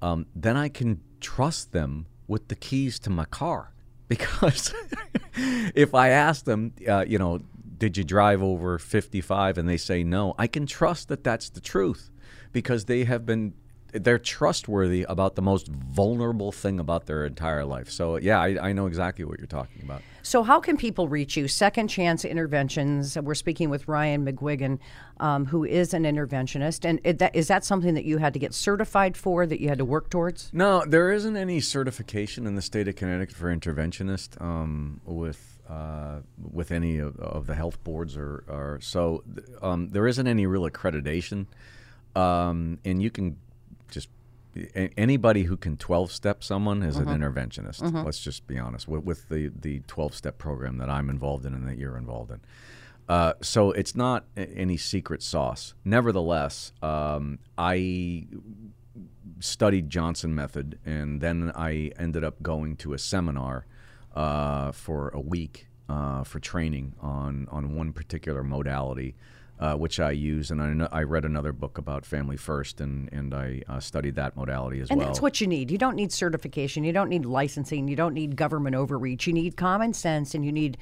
um, 0.00 0.24
then 0.34 0.56
I 0.56 0.70
can 0.70 1.02
trust 1.20 1.72
them 1.72 2.06
with 2.26 2.48
the 2.48 2.54
keys 2.54 2.98
to 3.00 3.10
my 3.10 3.26
car 3.26 3.73
because 4.18 4.72
if 5.74 5.94
I 5.94 6.08
ask 6.10 6.44
them, 6.44 6.72
uh, 6.88 7.04
you 7.06 7.18
know, 7.18 7.40
did 7.78 7.96
you 7.96 8.04
drive 8.04 8.42
over 8.42 8.78
55 8.78 9.58
and 9.58 9.68
they 9.68 9.76
say 9.76 10.04
no, 10.04 10.34
I 10.38 10.46
can 10.46 10.66
trust 10.66 11.08
that 11.08 11.24
that's 11.24 11.50
the 11.50 11.60
truth 11.60 12.10
because 12.52 12.84
they 12.84 13.04
have 13.04 13.26
been 13.26 13.54
they're 13.94 14.18
trustworthy 14.18 15.04
about 15.08 15.36
the 15.36 15.42
most 15.42 15.68
vulnerable 15.68 16.52
thing 16.52 16.80
about 16.80 17.06
their 17.06 17.24
entire 17.24 17.64
life. 17.64 17.90
So 17.90 18.16
yeah, 18.16 18.40
I, 18.40 18.68
I 18.68 18.72
know 18.72 18.86
exactly 18.86 19.24
what 19.24 19.38
you're 19.38 19.46
talking 19.46 19.82
about. 19.82 20.02
So, 20.24 20.42
how 20.42 20.58
can 20.58 20.78
people 20.78 21.06
reach 21.06 21.36
you? 21.36 21.48
Second 21.48 21.88
Chance 21.88 22.24
Interventions. 22.24 23.18
We're 23.18 23.34
speaking 23.34 23.68
with 23.68 23.86
Ryan 23.86 24.24
McGuigan, 24.24 24.78
um, 25.20 25.44
who 25.44 25.64
is 25.64 25.92
an 25.92 26.04
interventionist. 26.04 26.86
And 26.88 26.98
is 27.04 27.18
that, 27.18 27.36
is 27.36 27.48
that 27.48 27.62
something 27.62 27.92
that 27.92 28.06
you 28.06 28.16
had 28.16 28.32
to 28.32 28.38
get 28.38 28.54
certified 28.54 29.18
for, 29.18 29.44
that 29.44 29.60
you 29.60 29.68
had 29.68 29.76
to 29.76 29.84
work 29.84 30.08
towards? 30.08 30.48
No, 30.54 30.82
there 30.86 31.12
isn't 31.12 31.36
any 31.36 31.60
certification 31.60 32.46
in 32.46 32.54
the 32.54 32.62
state 32.62 32.88
of 32.88 32.96
Connecticut 32.96 33.36
for 33.36 33.54
interventionist 33.54 34.40
um, 34.40 35.02
with 35.04 35.60
uh, 35.68 36.20
with 36.52 36.72
any 36.72 36.98
of, 36.98 37.18
of 37.20 37.46
the 37.46 37.54
health 37.54 37.82
boards 37.84 38.16
or, 38.16 38.44
or 38.48 38.78
so. 38.80 39.24
Um, 39.60 39.90
there 39.90 40.06
isn't 40.06 40.26
any 40.26 40.46
real 40.46 40.68
accreditation, 40.68 41.46
um, 42.16 42.78
and 42.84 43.02
you 43.02 43.10
can 43.10 43.36
anybody 44.96 45.44
who 45.44 45.56
can 45.56 45.76
12 45.76 46.10
step 46.12 46.42
someone 46.44 46.82
is 46.82 46.96
an 46.96 47.06
interventionist. 47.06 48.04
Let's 48.04 48.20
just 48.20 48.46
be 48.46 48.58
honest 48.58 48.88
with, 48.88 49.04
with 49.04 49.28
the 49.28 49.50
the 49.60 49.80
12 49.86 50.14
step 50.14 50.38
program 50.38 50.78
that 50.78 50.90
I'm 50.90 51.10
involved 51.10 51.44
in 51.46 51.54
and 51.54 51.66
that 51.68 51.78
you're 51.78 51.96
involved 51.96 52.30
in. 52.30 52.40
Uh, 53.08 53.34
so 53.42 53.70
it's 53.72 53.94
not 53.94 54.24
any 54.36 54.76
secret 54.76 55.22
sauce. 55.22 55.74
Nevertheless, 55.84 56.72
um, 56.82 57.38
I 57.58 58.26
studied 59.40 59.90
Johnson 59.90 60.34
method, 60.34 60.78
and 60.84 61.20
then 61.20 61.52
I 61.54 61.92
ended 61.98 62.24
up 62.24 62.42
going 62.42 62.76
to 62.78 62.94
a 62.94 62.98
seminar 62.98 63.66
uh, 64.14 64.72
for 64.72 65.10
a 65.10 65.20
week 65.20 65.68
uh, 65.88 66.24
for 66.24 66.40
training 66.40 66.94
on 67.00 67.46
on 67.50 67.74
one 67.74 67.92
particular 67.92 68.42
modality, 68.42 69.16
uh, 69.60 69.74
which 69.76 70.00
I 70.00 70.10
use. 70.10 70.50
And 70.50 70.60
I, 70.60 70.66
kn- 70.66 70.88
I 70.90 71.02
read 71.02 71.24
another 71.24 71.52
book 71.52 71.78
about 71.78 72.04
family 72.04 72.36
first, 72.36 72.80
and 72.80 73.08
and 73.12 73.32
I 73.34 73.62
uh, 73.68 73.80
studied 73.80 74.16
that 74.16 74.36
modality 74.36 74.80
as 74.80 74.90
And 74.90 74.98
well. 74.98 75.06
And 75.06 75.14
that's 75.14 75.22
what 75.22 75.40
you 75.40 75.46
need. 75.46 75.70
You 75.70 75.78
don't 75.78 75.96
need 75.96 76.12
certification. 76.12 76.84
You 76.84 76.92
don't 76.92 77.08
need 77.08 77.24
licensing. 77.24 77.88
You 77.88 77.96
don't 77.96 78.14
need 78.14 78.36
government 78.36 78.74
overreach. 78.76 79.26
You 79.26 79.32
need 79.32 79.56
common 79.56 79.92
sense 79.92 80.34
and 80.34 80.44
you 80.44 80.52
need 80.52 80.76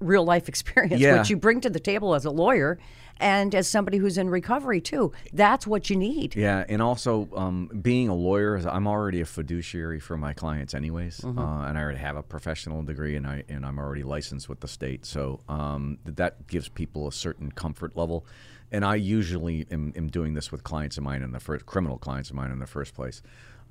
real 0.00 0.24
life 0.24 0.48
experience, 0.52 1.00
Yeah. 1.00 1.18
which 1.18 1.30
you 1.30 1.36
bring 1.36 1.60
to 1.62 1.70
the 1.70 1.80
table 1.80 2.14
as 2.14 2.24
a 2.24 2.30
lawyer 2.30 2.78
and 3.20 3.54
as 3.54 3.68
somebody 3.68 3.98
who's 3.98 4.18
in 4.18 4.30
recovery, 4.30 4.80
too. 4.80 5.12
That's 5.32 5.66
what 5.66 5.90
you 5.90 5.96
need. 5.96 6.36
Yeah, 6.36 6.64
and 6.68 6.80
also 6.82 7.28
um, 7.34 7.68
being 7.82 8.08
a 8.08 8.14
lawyer, 8.14 8.56
I'm 8.68 8.86
already 8.86 9.20
a 9.20 9.24
fiduciary 9.24 10.00
for 10.00 10.16
my 10.16 10.32
clients, 10.32 10.74
anyways, 10.74 11.20
Mm-hmm. 11.20 11.38
uh, 11.38 11.68
and 11.68 11.78
I 11.78 11.82
already 11.82 11.98
have 11.98 12.16
a 12.16 12.22
professional 12.22 12.82
degree, 12.82 13.16
and 13.16 13.26
I 13.26 13.44
and 13.48 13.64
I'm 13.64 13.78
already 13.78 14.02
licensed 14.02 14.48
with 14.48 14.60
the 14.60 14.68
state, 14.68 15.04
so 15.06 15.40
um, 15.48 15.98
that 16.04 16.46
gives 16.46 16.68
people 16.68 17.08
a 17.08 17.12
certain 17.12 17.50
comfort 17.52 17.96
level. 17.96 18.26
And 18.70 18.84
I 18.84 18.96
usually 18.96 19.66
am, 19.70 19.94
am 19.96 20.08
doing 20.08 20.34
this 20.34 20.52
with 20.52 20.62
clients 20.62 20.98
of 20.98 21.02
mine 21.04 21.22
in 21.22 21.32
the 21.32 21.40
first 21.40 21.64
criminal 21.64 21.96
clients 21.96 22.28
of 22.28 22.36
mine 22.36 22.50
in 22.50 22.58
the 22.58 22.66
first 22.66 22.94
place. 22.94 23.22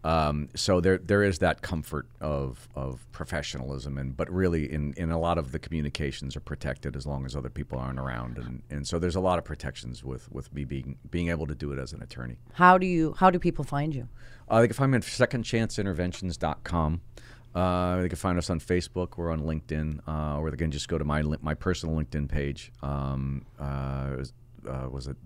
Um, 0.04 0.50
so 0.56 0.80
there 0.80 0.98
there 0.98 1.24
is 1.24 1.40
that 1.40 1.62
comfort 1.62 2.08
of 2.22 2.70
of 2.76 3.06
professionalism, 3.12 3.98
and 3.98 4.16
but 4.16 4.32
really 4.32 4.72
in, 4.72 4.94
in 4.94 5.12
a 5.12 5.20
lot 5.20 5.38
of 5.38 5.52
the 5.52 5.60
communications 5.60 6.36
are 6.36 6.42
protected 6.42 6.96
as 6.96 7.06
long 7.06 7.26
as 7.26 7.36
other 7.36 7.50
people 7.50 7.80
aren't 7.80 8.00
around, 8.00 8.38
and, 8.38 8.62
and 8.70 8.88
so 8.88 9.00
there's 9.00 9.16
a 9.16 9.20
lot 9.20 9.38
of 9.38 9.46
protections 9.46 10.04
with 10.04 10.32
with 10.32 10.54
me 10.54 10.64
being 10.66 10.98
being 11.10 11.30
able 11.30 11.48
to 11.48 11.56
do 11.56 11.72
it 11.72 11.80
as 11.80 11.94
an 11.94 12.02
attorney. 12.02 12.38
How 12.54 12.78
do 12.78 12.86
you 12.86 13.16
how 13.18 13.32
do 13.32 13.40
people 13.40 13.66
find 13.66 13.94
you? 13.94 14.08
Uh, 14.48 14.62
they 14.62 14.68
can 14.68 14.76
find 14.76 14.92
me 14.92 14.98
at 14.98 15.04
secondchanceinterventions.com. 15.04 17.02
Uh, 17.56 18.02
they 18.02 18.10
can 18.10 18.18
find 18.18 18.38
us 18.38 18.50
on 18.50 18.60
Facebook 18.60 19.18
or 19.18 19.32
on 19.32 19.42
LinkedIn, 19.42 20.00
uh, 20.08 20.40
or 20.40 20.52
they 20.52 20.58
can 20.58 20.72
just 20.72 20.88
go 20.88 20.98
to 20.98 21.04
my 21.04 21.22
my 21.42 21.54
personal 21.54 21.96
LinkedIn 21.96 22.30
page. 22.30 22.72
Um, 22.84 23.46
uh, 23.60 24.24
uh, 24.68 24.88
was 24.90 25.08
it 25.08 25.18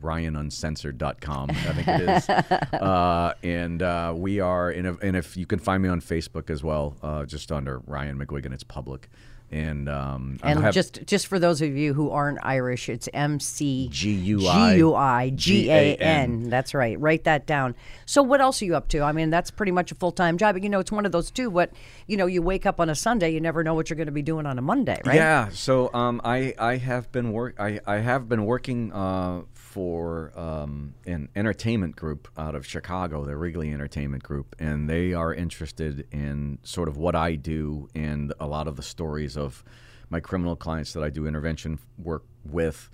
ryanuncensored.com 0.00 1.50
i 1.50 1.54
think 1.54 1.88
it 1.88 2.08
is 2.08 2.28
uh, 2.80 3.34
and 3.42 3.82
uh, 3.82 4.12
we 4.16 4.40
are 4.40 4.70
in 4.70 4.86
a, 4.86 4.94
and 5.02 5.16
if 5.16 5.36
you 5.36 5.46
can 5.46 5.58
find 5.58 5.82
me 5.82 5.88
on 5.88 6.00
facebook 6.00 6.50
as 6.50 6.64
well 6.64 6.96
uh, 7.02 7.24
just 7.24 7.52
under 7.52 7.80
ryan 7.86 8.18
mcguigan 8.18 8.52
it's 8.52 8.64
public 8.64 9.08
and 9.52 9.86
um, 9.86 10.38
And 10.42 10.60
have 10.60 10.72
just 10.72 11.04
just 11.06 11.26
for 11.26 11.38
those 11.38 11.60
of 11.60 11.76
you 11.76 11.92
who 11.92 12.10
aren't 12.10 12.38
Irish, 12.42 12.88
it's 12.88 13.06
M 13.12 13.38
C 13.38 13.88
G-U-I 13.92 14.72
G 14.72 14.78
U 14.78 14.94
I 14.94 15.30
G 15.30 15.70
A 15.70 15.94
N. 15.96 16.48
That's 16.48 16.72
right. 16.72 16.98
Write 16.98 17.24
that 17.24 17.46
down. 17.46 17.74
So 18.06 18.22
what 18.22 18.40
else 18.40 18.62
are 18.62 18.64
you 18.64 18.74
up 18.74 18.88
to? 18.88 19.02
I 19.02 19.12
mean, 19.12 19.28
that's 19.28 19.50
pretty 19.50 19.72
much 19.72 19.92
a 19.92 19.94
full 19.94 20.10
time 20.10 20.38
job. 20.38 20.54
But 20.54 20.62
you 20.62 20.70
know, 20.70 20.80
it's 20.80 20.90
one 20.90 21.04
of 21.04 21.12
those 21.12 21.30
too. 21.30 21.50
What 21.50 21.70
you 22.06 22.16
know, 22.16 22.24
you 22.24 22.40
wake 22.40 22.64
up 22.64 22.80
on 22.80 22.88
a 22.88 22.94
Sunday, 22.94 23.30
you 23.30 23.40
never 23.42 23.62
know 23.62 23.74
what 23.74 23.90
you're 23.90 23.98
going 23.98 24.06
to 24.06 24.12
be 24.12 24.22
doing 24.22 24.46
on 24.46 24.58
a 24.58 24.62
Monday, 24.62 25.00
right? 25.04 25.16
Yeah. 25.16 25.50
So 25.50 25.92
um, 25.92 26.22
I 26.24 26.54
I 26.58 26.78
have 26.78 27.12
been 27.12 27.32
work 27.32 27.56
I, 27.60 27.78
I 27.86 27.96
have 27.98 28.30
been 28.30 28.46
working 28.46 28.90
uh, 28.90 29.42
for 29.72 30.38
um, 30.38 30.92
an 31.06 31.30
entertainment 31.34 31.96
group 31.96 32.28
out 32.36 32.54
of 32.54 32.66
Chicago, 32.66 33.24
the 33.24 33.34
Wrigley 33.34 33.72
Entertainment 33.72 34.22
Group, 34.22 34.54
and 34.58 34.86
they 34.86 35.14
are 35.14 35.32
interested 35.32 36.06
in 36.12 36.58
sort 36.62 36.88
of 36.88 36.98
what 36.98 37.14
I 37.14 37.36
do 37.36 37.88
and 37.94 38.34
a 38.38 38.46
lot 38.46 38.68
of 38.68 38.76
the 38.76 38.82
stories 38.82 39.34
of 39.34 39.64
my 40.10 40.20
criminal 40.20 40.56
clients 40.56 40.92
that 40.92 41.02
I 41.02 41.08
do 41.08 41.26
intervention 41.26 41.78
work 41.96 42.22
with, 42.44 42.90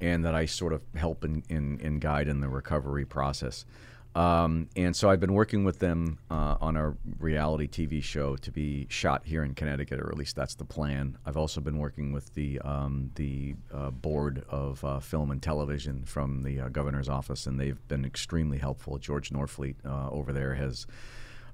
and 0.00 0.24
that 0.24 0.34
I 0.34 0.46
sort 0.46 0.72
of 0.72 0.80
help 0.96 1.22
and 1.22 2.00
guide 2.00 2.28
in 2.28 2.40
the 2.40 2.48
recovery 2.48 3.04
process. 3.04 3.66
Um, 4.14 4.68
and 4.76 4.94
so 4.94 5.08
I've 5.08 5.20
been 5.20 5.32
working 5.32 5.64
with 5.64 5.78
them 5.78 6.18
uh, 6.30 6.56
on 6.60 6.76
a 6.76 6.94
reality 7.18 7.66
TV 7.66 8.02
show 8.02 8.36
to 8.36 8.50
be 8.50 8.86
shot 8.90 9.22
here 9.24 9.42
in 9.42 9.54
Connecticut, 9.54 10.00
or 10.00 10.08
at 10.10 10.16
least 10.18 10.36
that's 10.36 10.54
the 10.54 10.66
plan. 10.66 11.16
I've 11.24 11.38
also 11.38 11.60
been 11.60 11.78
working 11.78 12.12
with 12.12 12.34
the 12.34 12.60
um, 12.60 13.10
the 13.14 13.54
uh, 13.72 13.90
board 13.90 14.44
of 14.50 14.84
uh, 14.84 15.00
film 15.00 15.30
and 15.30 15.42
television 15.42 16.04
from 16.04 16.42
the 16.42 16.60
uh, 16.60 16.68
governor's 16.68 17.08
office, 17.08 17.46
and 17.46 17.58
they've 17.58 17.88
been 17.88 18.04
extremely 18.04 18.58
helpful. 18.58 18.98
George 18.98 19.30
Norfleet 19.30 19.76
uh, 19.84 20.10
over 20.10 20.32
there 20.32 20.54
has 20.54 20.86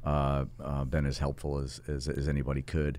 uh, 0.05 0.45
been 0.87 1.07
as 1.07 1.19
helpful 1.19 1.59
as, 1.59 1.81
as, 1.87 2.09
as 2.09 2.29
anybody 2.29 2.63
could. 2.63 2.99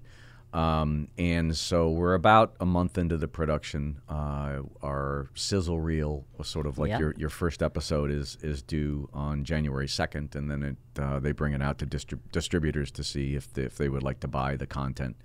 Um, 0.52 1.10
and 1.18 1.56
so 1.56 1.92
we're 1.92 2.16
about 2.16 2.56
a 2.60 2.66
month 2.66 2.98
into 2.98 3.18
the 3.18 3.28
production. 3.28 4.02
Uh, 4.10 4.62
our 4.82 5.30
sizzle 5.36 5.80
reel 5.80 6.26
was 6.38 6.48
sort 6.48 6.66
of 6.66 6.80
like 6.80 6.90
Yeah. 6.90 7.00
your, 7.00 7.14
your 7.18 7.30
first 7.30 7.62
episode 7.62 8.10
is 8.10 8.38
is 8.42 8.64
due 8.64 9.08
on 9.14 9.44
January 9.44 9.88
second, 9.88 10.36
and 10.36 10.50
then 10.50 10.64
it, 10.64 10.78
uh, 11.00 11.20
they 11.20 11.34
bring 11.34 11.54
it 11.54 11.62
out 11.62 11.78
to 11.80 11.86
distrib- 11.86 12.32
distributors 12.32 12.90
to 12.92 13.04
see 13.04 13.36
if 13.36 13.54
they, 13.54 13.64
if 13.64 13.78
they 13.78 13.90
would 13.90 14.02
like 14.02 14.20
to 14.22 14.28
buy 14.28 14.56
the 14.56 14.66
content. 14.66 15.16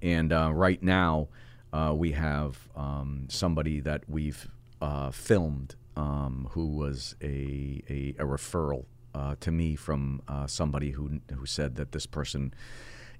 And 0.00 0.32
uh, 0.32 0.50
right 0.54 0.82
now, 0.82 1.28
uh, 1.74 1.92
we 1.94 2.12
have 2.12 2.68
um, 2.74 3.26
somebody 3.28 3.80
that 3.80 4.04
we've 4.08 4.48
uh, 4.80 5.10
filmed 5.10 5.76
um, 5.96 6.48
who 6.52 6.66
was 6.66 7.14
a 7.22 7.82
a, 7.90 8.14
a 8.18 8.24
referral 8.24 8.86
uh, 9.14 9.34
to 9.40 9.50
me 9.52 9.76
from 9.76 10.22
uh, 10.28 10.46
somebody 10.46 10.92
who 10.92 11.20
who 11.34 11.44
said 11.44 11.76
that 11.76 11.92
this 11.92 12.06
person, 12.06 12.54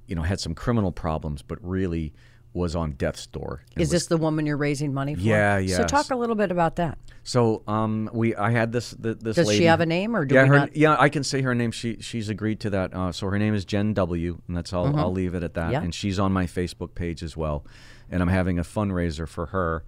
you 0.06 0.14
know, 0.14 0.22
had 0.22 0.40
some 0.40 0.54
criminal 0.54 0.92
problems, 0.92 1.42
but 1.42 1.58
really 1.62 2.12
was 2.54 2.76
on 2.76 2.92
death's 2.92 3.26
door. 3.26 3.62
Is 3.78 3.90
this 3.90 4.06
the 4.06 4.18
woman 4.18 4.44
you're 4.44 4.56
raising 4.58 4.92
money 4.92 5.14
for? 5.14 5.20
Yeah, 5.22 5.58
yeah. 5.58 5.76
So 5.78 5.84
talk 5.84 6.10
a 6.10 6.16
little 6.16 6.34
bit 6.36 6.50
about 6.50 6.76
that. 6.76 6.98
So 7.24 7.62
um, 7.66 8.10
we 8.12 8.34
I 8.34 8.50
had 8.50 8.72
this 8.72 8.94
th- 9.00 9.18
this 9.20 9.36
Does 9.36 9.50
she 9.52 9.64
have 9.64 9.80
a 9.80 9.86
name, 9.86 10.14
or 10.14 10.24
do 10.24 10.34
yeah, 10.34 10.42
we 10.42 10.48
her, 10.48 10.54
not- 10.56 10.76
yeah, 10.76 10.96
I 10.98 11.08
can 11.08 11.24
say 11.24 11.40
her 11.42 11.54
name. 11.54 11.70
She 11.70 11.98
she's 12.00 12.28
agreed 12.28 12.60
to 12.60 12.70
that. 12.70 12.94
Uh, 12.94 13.12
so 13.12 13.28
her 13.28 13.38
name 13.38 13.54
is 13.54 13.64
Jen 13.64 13.94
W, 13.94 14.38
and 14.48 14.56
that's 14.56 14.72
all. 14.72 14.94
I'll 14.98 15.12
leave 15.12 15.34
it 15.34 15.42
at 15.42 15.54
that. 15.54 15.64
Mm-hmm. 15.64 15.72
Yeah. 15.72 15.82
And 15.82 15.94
she's 15.94 16.18
on 16.18 16.32
my 16.32 16.46
Facebook 16.46 16.94
page 16.94 17.22
as 17.22 17.36
well, 17.36 17.64
and 18.10 18.20
I'm 18.22 18.28
having 18.28 18.58
a 18.58 18.64
fundraiser 18.64 19.28
for 19.28 19.46
her. 19.46 19.84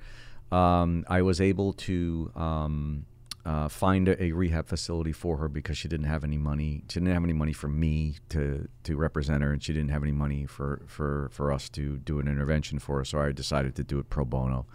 Um, 0.53 1.05
I 1.09 1.23
was 1.23 1.41
able 1.41 1.73
to 1.73 2.31
um, 2.37 3.07
uh, 3.45 3.69
find 3.69 4.09
a, 4.09 4.23
a 4.23 4.33
rehab 4.33 4.67
facility 4.69 5.13
for 5.13 5.37
her 5.37 5.49
because 5.49 5.77
she 5.77 5.87
didn't 5.89 6.07
have 6.07 6.25
any 6.25 6.39
money. 6.39 6.83
She 6.89 7.01
didn't 7.01 7.13
have 7.13 7.25
any 7.25 7.33
money 7.35 7.53
for 7.53 7.69
me 7.69 8.17
to 8.31 8.69
to 8.85 8.97
represent 8.97 9.43
her, 9.43 9.53
and 9.53 9.63
she 9.63 9.73
didn't 9.73 9.91
have 9.91 10.03
any 10.03 10.13
money 10.13 10.47
for 10.47 10.83
for 10.87 11.29
for 11.33 11.53
us 11.53 11.69
to 11.71 11.99
do 11.99 12.19
an 12.21 12.29
intervention 12.29 12.79
for 12.79 12.99
her. 12.99 13.05
So 13.05 13.21
I 13.21 13.33
decided 13.33 13.75
to 13.77 13.85
do 13.85 13.99
it 13.99 14.09
pro 14.09 14.25
bono. 14.25 14.67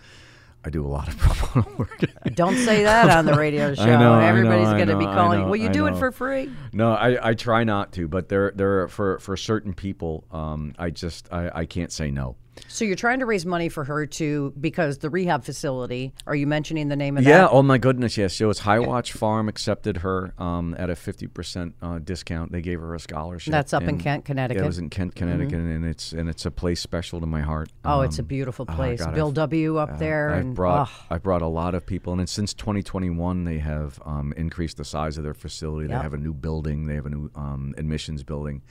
I 0.64 0.70
do 0.70 0.86
a 0.86 0.88
lot 0.88 1.08
of 1.08 1.18
pro 1.20 1.62
bono 1.64 1.78
work. 1.78 2.00
Don't 2.36 2.58
say 2.58 2.84
that 2.84 3.10
on 3.10 3.26
the 3.26 3.34
radio 3.34 3.74
show. 3.76 3.86
Know, 3.86 3.98
know, 3.98 4.20
Everybody's 4.20 4.68
going 4.68 4.90
to 4.90 4.98
be 4.98 5.06
know, 5.06 5.14
calling. 5.14 5.40
know, 5.42 5.48
Will 5.48 5.56
you 5.56 5.70
I 5.70 5.72
do 5.72 5.88
it 5.88 5.96
for 5.96 6.12
free? 6.12 6.52
No, 6.74 6.92
I, 6.92 7.30
I 7.30 7.34
try 7.34 7.64
not 7.64 7.94
to, 7.94 8.08
but 8.08 8.30
there 8.30 8.52
there 8.54 8.82
are, 8.82 8.88
for 8.88 9.20
for 9.20 9.36
certain 9.36 9.74
people, 9.74 10.26
um, 10.32 10.76
I 10.78 10.92
just 10.92 11.32
I, 11.32 11.50
I 11.62 11.66
can't 11.66 11.92
say 11.92 12.12
no. 12.12 12.36
So 12.68 12.86
you're 12.86 12.96
trying 12.96 13.20
to 13.20 13.26
raise 13.26 13.46
money 13.46 13.70
for 13.70 13.84
her 13.84 14.06
to 14.06 14.54
because 14.60 15.00
the 15.00 15.10
rehab 15.10 15.44
facility. 15.44 16.14
Are 16.28 16.36
you 16.36 16.46
mentioning 16.48 16.88
the 16.90 16.96
name 16.96 17.18
of 17.18 17.24
Yeah. 17.24 17.30
that? 17.30 17.42
Yeah. 17.44 17.48
Oh 17.52 17.62
my 17.64 17.78
goodness. 17.78 18.18
Yes. 18.18 18.36
So 18.36 18.50
it's 18.50 18.60
High 18.60 18.80
Watch 18.80 19.14
Farm 19.14 19.50
accepted 19.50 19.98
her 19.98 20.34
um, 20.38 20.76
at 20.78 20.90
a 20.90 20.96
fifty 20.96 21.28
percent 21.28 21.76
uh, 21.82 22.00
discount. 22.00 22.52
They 22.52 22.62
gave 22.62 22.80
her 22.80 22.94
a 22.96 23.00
scholarship. 23.00 23.52
That's 23.52 23.74
up 23.74 23.84
in 23.84 23.98
Kent, 23.98 24.26
Connecticut. 24.26 24.58
Mm-hmm. 24.60 24.66
It 24.66 24.68
was 24.68 24.78
in 24.80 24.90
Kent, 24.90 25.16
Connecticut, 25.16 25.54
and 25.60 25.86
it's 25.86 26.12
and 26.14 26.30
it's 26.30 26.46
a 26.46 26.52
place 26.52 26.80
special 26.82 27.20
to 27.20 27.26
my 27.26 27.42
heart. 27.42 27.70
Oh, 27.86 28.02
it's 28.02 28.20
a 28.20 28.22
Um, 28.22 28.28
beautiful 28.28 28.66
oh, 28.70 28.74
place. 28.76 29.00
God, 29.00 29.16
Bill 29.16 29.28
I've- 29.28 29.36
W. 29.36 29.78
up 29.78 29.92
uh, 29.94 29.98
there, 29.98 30.32
I've 30.32 30.54
brought 30.54 30.90
oh, 30.90 31.06
I've 31.10 31.24
brought 31.24 31.42
a 31.42 31.48
lot 31.48 31.76
of 31.76 31.86
people, 31.86 32.14
and 32.14 32.30
since 32.30 32.54
2021, 32.54 33.44
they 33.46 33.58
have 33.60 34.00
um, 34.06 34.34
increased 34.38 34.78
the 34.78 34.86
size 34.86 35.18
of 35.18 35.24
their 35.24 35.34
facility. 35.34 35.88
They 35.88 35.94
Yep. 35.94 36.04
have 36.04 36.14
a 36.14 36.18
new 36.18 36.34
building. 36.34 36.86
They 36.88 36.96
have 36.96 37.06
a 37.06 37.10
new 37.10 37.30
um, 37.36 37.74
admissions 37.78 38.24
building, 38.24 38.62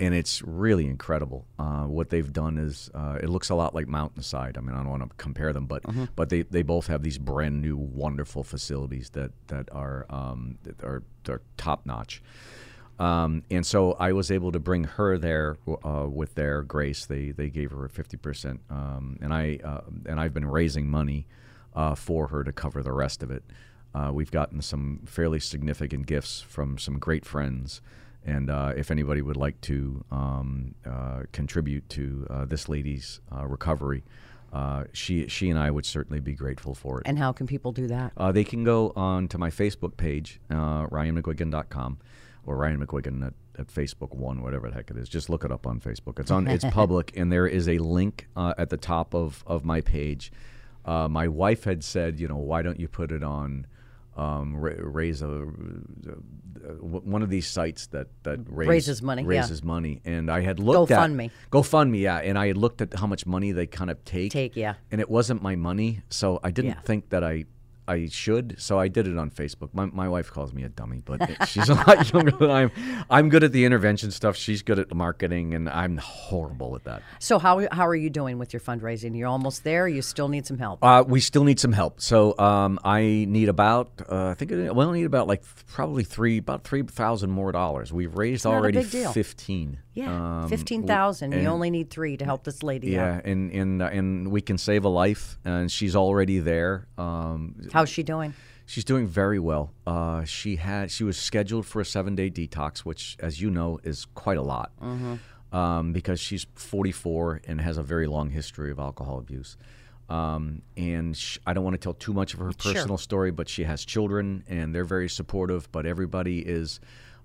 and 0.00 0.14
it's 0.14 0.42
really 0.42 0.86
incredible. 0.86 1.46
Uh, 1.58 1.84
what 1.84 2.10
they've 2.10 2.32
done 2.32 2.58
is 2.58 2.90
uh, 2.94 3.18
it 3.22 3.28
looks 3.28 3.50
a 3.50 3.54
lot 3.54 3.74
like 3.74 3.88
Mountainside. 3.88 4.56
I 4.58 4.60
mean, 4.60 4.74
I 4.74 4.82
don't 4.82 4.90
want 4.90 5.02
to 5.08 5.16
compare 5.16 5.52
them, 5.52 5.66
but 5.66 5.82
Mm-hmm. 5.84 6.04
but 6.16 6.28
they, 6.28 6.42
they 6.42 6.62
both 6.62 6.86
have 6.88 7.02
these 7.02 7.18
brand 7.18 7.60
new, 7.62 7.76
wonderful 7.76 8.44
facilities 8.44 9.10
that 9.10 9.30
that 9.48 9.68
are 9.72 10.06
um, 10.10 10.58
that 10.64 10.82
are, 10.84 11.02
are 11.28 11.40
top 11.56 11.86
notch. 11.86 12.22
Um, 12.98 13.42
and 13.50 13.66
so 13.66 13.92
I 13.92 14.12
was 14.12 14.30
able 14.30 14.52
to 14.52 14.58
bring 14.58 14.84
her 14.84 15.18
there 15.18 15.58
uh, 15.84 16.06
with 16.08 16.34
their 16.34 16.62
grace. 16.62 17.04
They 17.06 17.30
they 17.30 17.50
gave 17.50 17.70
her 17.72 17.84
a 17.84 17.90
fifty 17.90 18.16
percent, 18.16 18.60
um, 18.70 19.18
and 19.20 19.34
I 19.34 19.58
uh, 19.62 19.82
and 20.06 20.18
I've 20.18 20.32
been 20.32 20.46
raising 20.46 20.88
money 20.88 21.26
uh, 21.74 21.94
for 21.94 22.28
her 22.28 22.42
to 22.42 22.52
cover 22.52 22.82
the 22.82 22.92
rest 22.92 23.22
of 23.22 23.30
it. 23.30 23.42
Uh, 23.94 24.10
we've 24.12 24.30
gotten 24.30 24.60
some 24.62 25.00
fairly 25.06 25.40
significant 25.40 26.06
gifts 26.06 26.40
from 26.42 26.76
some 26.78 26.98
great 26.98 27.24
friends, 27.24 27.80
and 28.26 28.50
uh, 28.50 28.72
if 28.76 28.90
anybody 28.90 29.22
would 29.22 29.36
like 29.36 29.58
to 29.62 30.04
um, 30.10 30.74
uh, 30.84 31.22
contribute 31.32 31.88
to 31.90 32.26
uh, 32.28 32.44
this 32.44 32.68
lady's 32.68 33.20
uh, 33.34 33.46
recovery, 33.46 34.02
uh, 34.52 34.84
she 34.92 35.28
she 35.28 35.48
and 35.48 35.58
I 35.58 35.70
would 35.70 35.86
certainly 35.86 36.20
be 36.20 36.34
grateful 36.34 36.74
for 36.74 37.00
it. 37.00 37.06
and 37.06 37.18
how 37.18 37.32
can 37.32 37.46
people 37.46 37.72
do 37.72 37.86
that? 37.86 38.12
Uh, 38.16 38.32
they 38.32 38.44
can 38.44 38.64
go 38.64 38.92
on 38.96 39.28
to 39.28 39.38
my 39.38 39.50
Facebook 39.50 39.96
page, 39.96 40.40
uh, 40.50 40.86
ryanmcguigan.com, 40.86 41.98
or 42.44 42.56
Ryan 42.56 42.84
McGuigan 42.84 43.26
at, 43.26 43.34
at 43.58 43.66
Facebook 43.68 44.14
One, 44.14 44.42
whatever 44.42 44.68
the 44.68 44.74
heck 44.74 44.90
it 44.90 44.96
is. 44.96 45.08
Just 45.08 45.28
look 45.30 45.44
it 45.44 45.52
up 45.52 45.66
on 45.66 45.80
Facebook. 45.80 46.18
It's 46.18 46.30
on. 46.30 46.46
It's 46.48 46.64
public, 46.70 47.12
and 47.16 47.32
there 47.32 47.46
is 47.46 47.68
a 47.68 47.78
link 47.78 48.28
uh, 48.36 48.54
at 48.58 48.70
the 48.70 48.76
top 48.76 49.14
of 49.14 49.44
of 49.46 49.64
my 49.64 49.80
page. 49.80 50.32
Uh, 50.84 51.08
my 51.08 51.26
wife 51.28 51.64
had 51.64 51.82
said, 51.82 52.20
you 52.20 52.28
know, 52.28 52.36
why 52.36 52.62
don't 52.62 52.78
you 52.78 52.88
put 52.88 53.10
it 53.10 53.22
on? 53.24 53.66
Um, 54.16 54.56
ra- 54.56 54.72
raise 54.78 55.20
a 55.20 55.28
uh, 55.28 56.70
one 56.80 57.22
of 57.22 57.28
these 57.28 57.46
sites 57.46 57.86
that 57.88 58.08
that 58.22 58.40
raise, 58.48 58.68
Raises 58.68 59.02
money, 59.02 59.22
yeah. 59.22 59.28
raises 59.28 59.62
money, 59.62 60.00
and 60.04 60.30
I 60.30 60.40
had 60.40 60.58
looked 60.58 60.90
at 60.90 60.98
GoFundMe. 61.10 61.30
GoFundMe, 61.50 62.00
yeah, 62.00 62.16
and 62.18 62.38
I 62.38 62.46
had 62.48 62.56
looked 62.56 62.80
at 62.80 62.94
how 62.94 63.06
much 63.06 63.26
money 63.26 63.52
they 63.52 63.66
kind 63.66 63.90
of 63.90 64.02
take, 64.04 64.32
Take, 64.32 64.56
yeah. 64.56 64.74
and 64.90 65.00
it 65.00 65.10
wasn't 65.10 65.42
my 65.42 65.54
money, 65.54 66.00
so 66.08 66.40
I 66.42 66.50
didn't 66.50 66.70
Yeah. 66.72 66.80
think 66.80 67.10
that 67.10 67.22
I 67.22 67.44
I 67.88 68.08
should, 68.08 68.56
so 68.58 68.78
I 68.78 68.88
did 68.88 69.06
it 69.06 69.16
on 69.16 69.30
Facebook. 69.30 69.70
My, 69.72 69.86
my 69.86 70.08
wife 70.08 70.30
calls 70.30 70.52
me 70.52 70.64
a 70.64 70.68
dummy, 70.68 71.02
but 71.04 71.20
she's 71.48 71.68
a 71.68 71.74
lot 71.74 72.12
younger 72.12 72.32
than 72.32 72.50
I 72.50 72.62
am. 72.62 72.70
I'm 73.08 73.28
good 73.28 73.44
at 73.44 73.52
the 73.52 73.64
intervention 73.64 74.10
stuff. 74.10 74.36
She's 74.36 74.62
good 74.62 74.78
at 74.78 74.88
the 74.88 74.94
marketing, 74.94 75.54
and 75.54 75.68
I'm 75.68 75.96
horrible 75.98 76.74
at 76.76 76.84
that. 76.84 77.02
So 77.18 77.38
how 77.38 77.66
how 77.70 77.86
are 77.86 77.94
you 77.94 78.10
doing 78.10 78.38
with 78.38 78.52
your 78.52 78.60
fundraising? 78.60 79.16
You're 79.16 79.28
almost 79.28 79.64
there. 79.64 79.86
You 79.86 80.02
still 80.02 80.28
need 80.28 80.46
some 80.46 80.58
help. 80.58 80.82
Uh, 80.82 81.04
we 81.06 81.20
still 81.20 81.44
need 81.44 81.60
some 81.60 81.72
help. 81.72 82.00
So 82.00 82.36
um, 82.38 82.78
I 82.84 83.26
need 83.28 83.48
about, 83.48 83.90
uh, 84.08 84.28
I 84.28 84.34
think 84.34 84.50
we'll 84.50 84.92
need 84.92 85.04
about 85.04 85.26
like 85.28 85.42
probably 85.66 86.04
three, 86.04 86.38
about 86.38 86.64
three 86.64 86.82
thousand 86.82 87.30
more 87.30 87.52
dollars. 87.52 87.92
We've 87.92 88.14
raised 88.14 88.46
already 88.46 88.82
fifteen. 88.82 89.78
Yeah, 89.96 90.42
Um, 90.42 90.48
fifteen 90.48 90.86
thousand. 90.86 91.32
You 91.32 91.38
and- 91.38 91.48
only 91.48 91.70
need 91.70 91.90
three 91.90 92.16
to 92.18 92.24
help 92.24 92.44
this 92.44 92.62
lady 92.62 92.90
Yeah, 92.92 93.16
out. 93.16 93.24
and 93.24 93.50
and 93.50 93.82
uh, 93.82 93.86
and 93.86 94.28
we 94.30 94.40
can 94.40 94.58
save 94.58 94.84
a 94.84 94.88
life, 94.88 95.38
and 95.44 95.72
she's 95.72 95.96
already 95.96 96.38
there. 96.38 96.86
Um, 96.98 97.56
How's 97.72 97.88
she 97.88 98.02
doing? 98.04 98.34
She's 98.66 98.84
doing 98.84 99.06
very 99.06 99.38
well. 99.38 99.72
Uh, 99.86 100.24
she 100.24 100.56
had 100.56 100.90
she 100.90 101.02
was 101.04 101.16
scheduled 101.16 101.66
for 101.66 101.80
a 101.80 101.84
seven 101.84 102.14
day 102.14 102.30
detox, 102.30 102.80
which, 102.80 103.16
as 103.20 103.40
you 103.40 103.48
know, 103.50 103.78
is 103.84 104.06
quite 104.14 104.38
a 104.38 104.42
lot 104.42 104.70
um, 105.52 105.92
because 105.92 106.18
she's 106.20 106.46
44 106.56 107.40
and 107.46 107.60
has 107.60 107.78
a 107.78 107.82
very 107.82 108.06
long 108.08 108.30
history 108.30 108.70
of 108.72 108.78
alcohol 108.78 109.18
abuse. 109.18 109.56
Um, 110.08 110.62
and 110.76 111.16
sh- 111.16 111.38
I 111.46 111.52
don't 111.52 111.64
want 111.64 111.74
to 111.74 111.78
tell 111.78 111.94
too 111.94 112.12
much 112.12 112.34
of 112.34 112.40
her 112.40 112.50
Sure. 112.58 112.72
personal 112.74 112.98
story, 112.98 113.30
but 113.30 113.48
she 113.48 113.64
has 113.64 113.84
children 113.84 114.44
and 114.48 114.74
they're 114.74 114.84
very 114.84 115.08
supportive. 115.08 115.70
But 115.72 115.86
everybody 115.86 116.40
is 116.40 116.80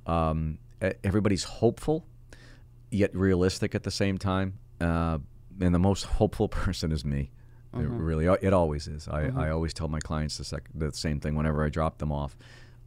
um, 0.06 0.58
everybody's 1.04 1.44
hopeful 1.44 2.06
yet 2.92 3.16
realistic 3.16 3.74
at 3.74 3.84
the 3.84 3.92
same 3.92 4.18
time. 4.18 4.60
Uh, 4.80 5.18
and 5.60 5.74
the 5.74 5.80
most 5.80 6.04
hopeful 6.04 6.48
person 6.50 6.92
is 6.92 7.04
me. 7.04 7.32
It 7.74 7.88
really, 7.88 8.26
it 8.26 8.52
always 8.52 8.90
is. 8.90 9.08
I, 9.08 9.32
I 9.34 9.50
always 9.50 9.74
tell 9.74 9.88
my 9.88 10.02
clients 10.02 10.38
the, 10.38 10.44
sec- 10.44 10.68
the 10.76 10.92
same 10.92 11.22
thing 11.22 11.36
whenever 11.36 11.64
I 11.64 11.70
drop 11.70 12.00
them 12.00 12.12
off. 12.12 12.36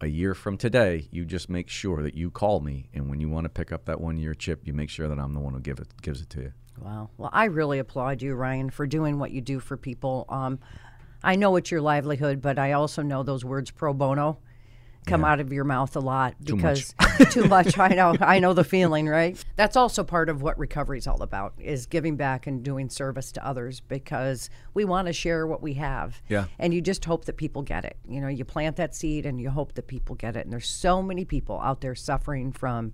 A 0.03 0.07
year 0.07 0.35
from 0.35 0.59
today, 0.59 1.09
you 1.11 1.25
just 1.25 1.49
make 1.49 1.71
sure 1.71 2.03
that 2.03 2.15
you 2.15 2.31
call 2.31 2.61
me, 2.61 2.91
and 2.93 3.09
when 3.09 3.19
you 3.19 3.31
want 3.31 3.47
to 3.47 3.49
pick 3.49 3.73
up 3.73 3.87
that 3.87 3.99
one 3.99 4.19
year 4.19 4.35
chip, 4.35 4.61
you 4.67 4.75
make 4.75 4.91
sure 4.91 5.09
that 5.09 5.19
I'm 5.19 5.33
the 5.33 5.41
one 5.41 5.55
who 5.55 5.61
give 5.61 5.79
it 5.79 5.89
gives 6.03 6.21
it 6.21 6.29
to 6.31 6.43
you. 6.43 6.53
Wow. 6.79 7.09
Well, 7.17 7.31
I 7.33 7.45
really 7.47 7.79
applaud 7.79 8.21
you, 8.21 8.35
Ryan, 8.35 8.69
for 8.69 8.87
doing 8.87 9.19
what 9.19 9.31
you 9.31 9.41
do 9.41 9.59
for 9.59 9.79
people. 9.79 10.27
Um, 10.29 10.59
I 11.23 11.37
know 11.37 11.57
it's 11.57 11.71
your 11.71 11.81
livelihood, 11.81 12.43
but 12.43 12.59
I 12.59 12.73
also 12.73 13.01
know 13.01 13.23
those 13.23 13.43
words 13.43 13.71
pro 13.71 13.95
bono 13.95 14.39
come 15.07 15.25
out 15.25 15.41
of 15.41 15.53
your 15.53 15.65
mouth 15.65 15.95
a 15.97 16.01
lot 16.01 16.35
Too 16.45 16.57
much. 16.57 16.97
because 16.97 17.33
too 17.35 17.45
much. 17.45 17.79
I 17.79 17.89
know. 17.89 18.17
I 18.21 18.39
know 18.39 18.53
the 18.53 18.65
feeling, 18.65 19.09
right? 19.09 19.43
That's 19.57 19.77
also 19.77 20.03
part 20.05 20.29
of 20.29 20.43
what 20.43 20.59
recovery 20.59 20.99
is 20.99 21.07
all 21.07 21.23
about 21.23 21.55
is 21.59 21.87
giving 21.87 22.17
back 22.17 22.47
and 22.47 22.63
doing 22.63 22.89
service 22.89 23.33
to 23.33 23.47
others 23.47 23.81
because 23.81 24.51
we 24.73 24.85
want 24.85 25.07
to 25.07 25.13
share 25.13 25.47
what 25.47 25.63
we 25.63 25.75
have. 25.75 26.21
Yeah. 26.29 26.47
And 26.59 26.73
you 26.73 26.81
just 26.81 27.05
hope 27.05 27.25
that 27.27 27.37
people 27.37 27.63
get 27.63 27.85
it. 27.85 27.97
You 28.09 28.21
know, 28.21 28.29
you 28.29 28.45
plant 28.45 28.77
that 28.77 28.95
seed 28.95 29.27
and 29.27 29.41
you 29.41 29.51
hope 29.51 29.75
that 29.75 29.87
people 29.87 30.15
get 30.17 30.37
it. 30.37 30.45
And 30.45 30.53
there's 30.53 30.69
so 30.69 31.03
many 31.03 31.25
people 31.25 31.61
out 31.61 31.81
there 31.81 31.95
suffering 31.95 32.53
from 32.53 32.93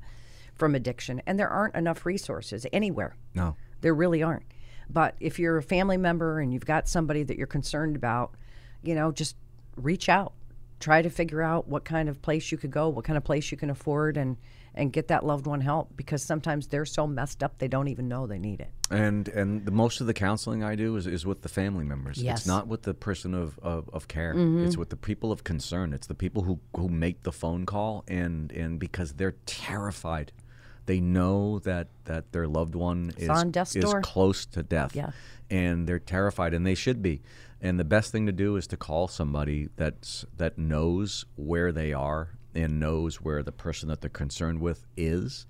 from 0.55 0.75
addiction 0.75 1.23
and 1.27 1.39
there 1.39 1.49
aren't 1.49 1.75
enough 1.75 2.05
resources 2.05 2.67
anywhere. 2.71 3.17
No. 3.35 3.57
There 3.81 3.95
really 3.95 4.23
aren't. 4.23 4.45
But 4.91 5.15
if 5.21 5.39
you're 5.39 5.57
a 5.57 5.63
family 5.63 5.97
member 5.97 6.41
and 6.41 6.53
you've 6.53 6.67
got 6.67 6.87
somebody 6.89 7.23
that 7.23 7.39
you're 7.39 7.47
concerned 7.47 7.97
about, 7.97 8.35
you 8.83 8.95
know, 8.95 9.11
just 9.13 9.37
reach 9.77 10.09
out. 10.09 10.33
Try 10.81 11.03
to 11.03 11.11
figure 11.11 11.43
out 11.43 11.69
what 11.69 11.85
kind 11.85 12.09
of 12.09 12.21
place 12.21 12.51
you 12.51 12.59
could 12.59 12.71
go, 12.71 12.89
what 12.89 13.05
kind 13.05 13.17
of 13.17 13.25
place 13.25 13.51
you 13.53 13.57
can 13.57 13.71
afford, 13.71 14.17
and 14.17 14.37
and 14.75 14.93
get 14.93 15.09
that 15.09 15.25
loved 15.25 15.47
one 15.47 15.61
help 15.61 15.97
because 15.97 16.23
sometimes 16.23 16.69
they're 16.69 16.85
so 16.85 17.07
messed 17.07 17.43
up 17.43 17.59
they 17.59 17.69
don't 17.69 17.89
even 17.89 18.09
know 18.09 18.27
they 18.27 18.39
need 18.39 18.61
it. 18.61 18.71
And 18.91 19.29
and 19.29 19.65
the 19.67 19.73
most 19.73 20.01
of 20.01 20.07
the 20.07 20.15
counseling 20.15 20.63
I 20.63 20.75
do 20.77 20.97
is, 20.97 21.07
is 21.07 21.27
with 21.27 21.43
the 21.43 21.49
family 21.49 21.85
members. 21.85 22.23
Yes. 22.23 22.41
It's 22.41 22.47
not 22.47 22.69
with 22.69 22.83
the 22.83 22.95
person 22.95 23.35
of, 23.35 23.59
of, 23.61 23.91
of 23.93 24.09
care. 24.09 24.35
Mm-hmm. 24.35 24.65
It's 24.67 24.77
with 24.77 24.91
the 24.91 24.97
people 24.97 25.33
of 25.33 25.45
concern. 25.45 25.93
It's 25.93 26.07
the 26.07 26.15
people 26.15 26.43
who, 26.43 26.61
who 26.77 26.89
make 26.89 27.23
the 27.23 27.33
phone 27.33 27.67
call 27.67 28.05
and, 28.09 28.53
and 28.53 28.79
because 28.79 29.15
they're 29.15 29.37
terrified. 29.47 30.33
They 30.87 31.01
know 31.01 31.61
that, 31.61 31.89
that 32.05 32.33
their 32.33 32.49
loved 32.49 32.75
one 32.75 33.13
is, 33.17 33.29
on 33.29 33.51
death's 33.51 33.77
is 33.77 33.85
door. 33.85 34.01
close 34.01 34.47
to 34.47 34.63
death. 34.63 34.97
Yeah. 34.97 35.11
And 35.51 35.87
they're 35.87 35.99
terrified 35.99 36.55
and 36.55 36.67
they 36.67 36.75
should 36.75 37.03
be. 37.03 37.23
And 37.61 37.79
the 37.79 37.85
best 37.85 38.11
thing 38.13 38.27
to 38.27 38.33
do 38.33 38.57
is 38.57 38.67
to 38.69 38.77
call 38.77 39.09
somebody 39.09 39.69
that's 39.77 40.25
that 40.37 40.59
knows 40.59 41.25
where 41.37 41.73
they 41.73 41.93
are 41.93 42.31
and 42.55 42.81
knows 42.81 43.21
where 43.21 43.43
the 43.43 43.53
person 43.53 43.89
that 43.89 44.01
they're 44.01 44.11
concerned 44.11 44.61
with 44.61 44.87
is 44.97 45.47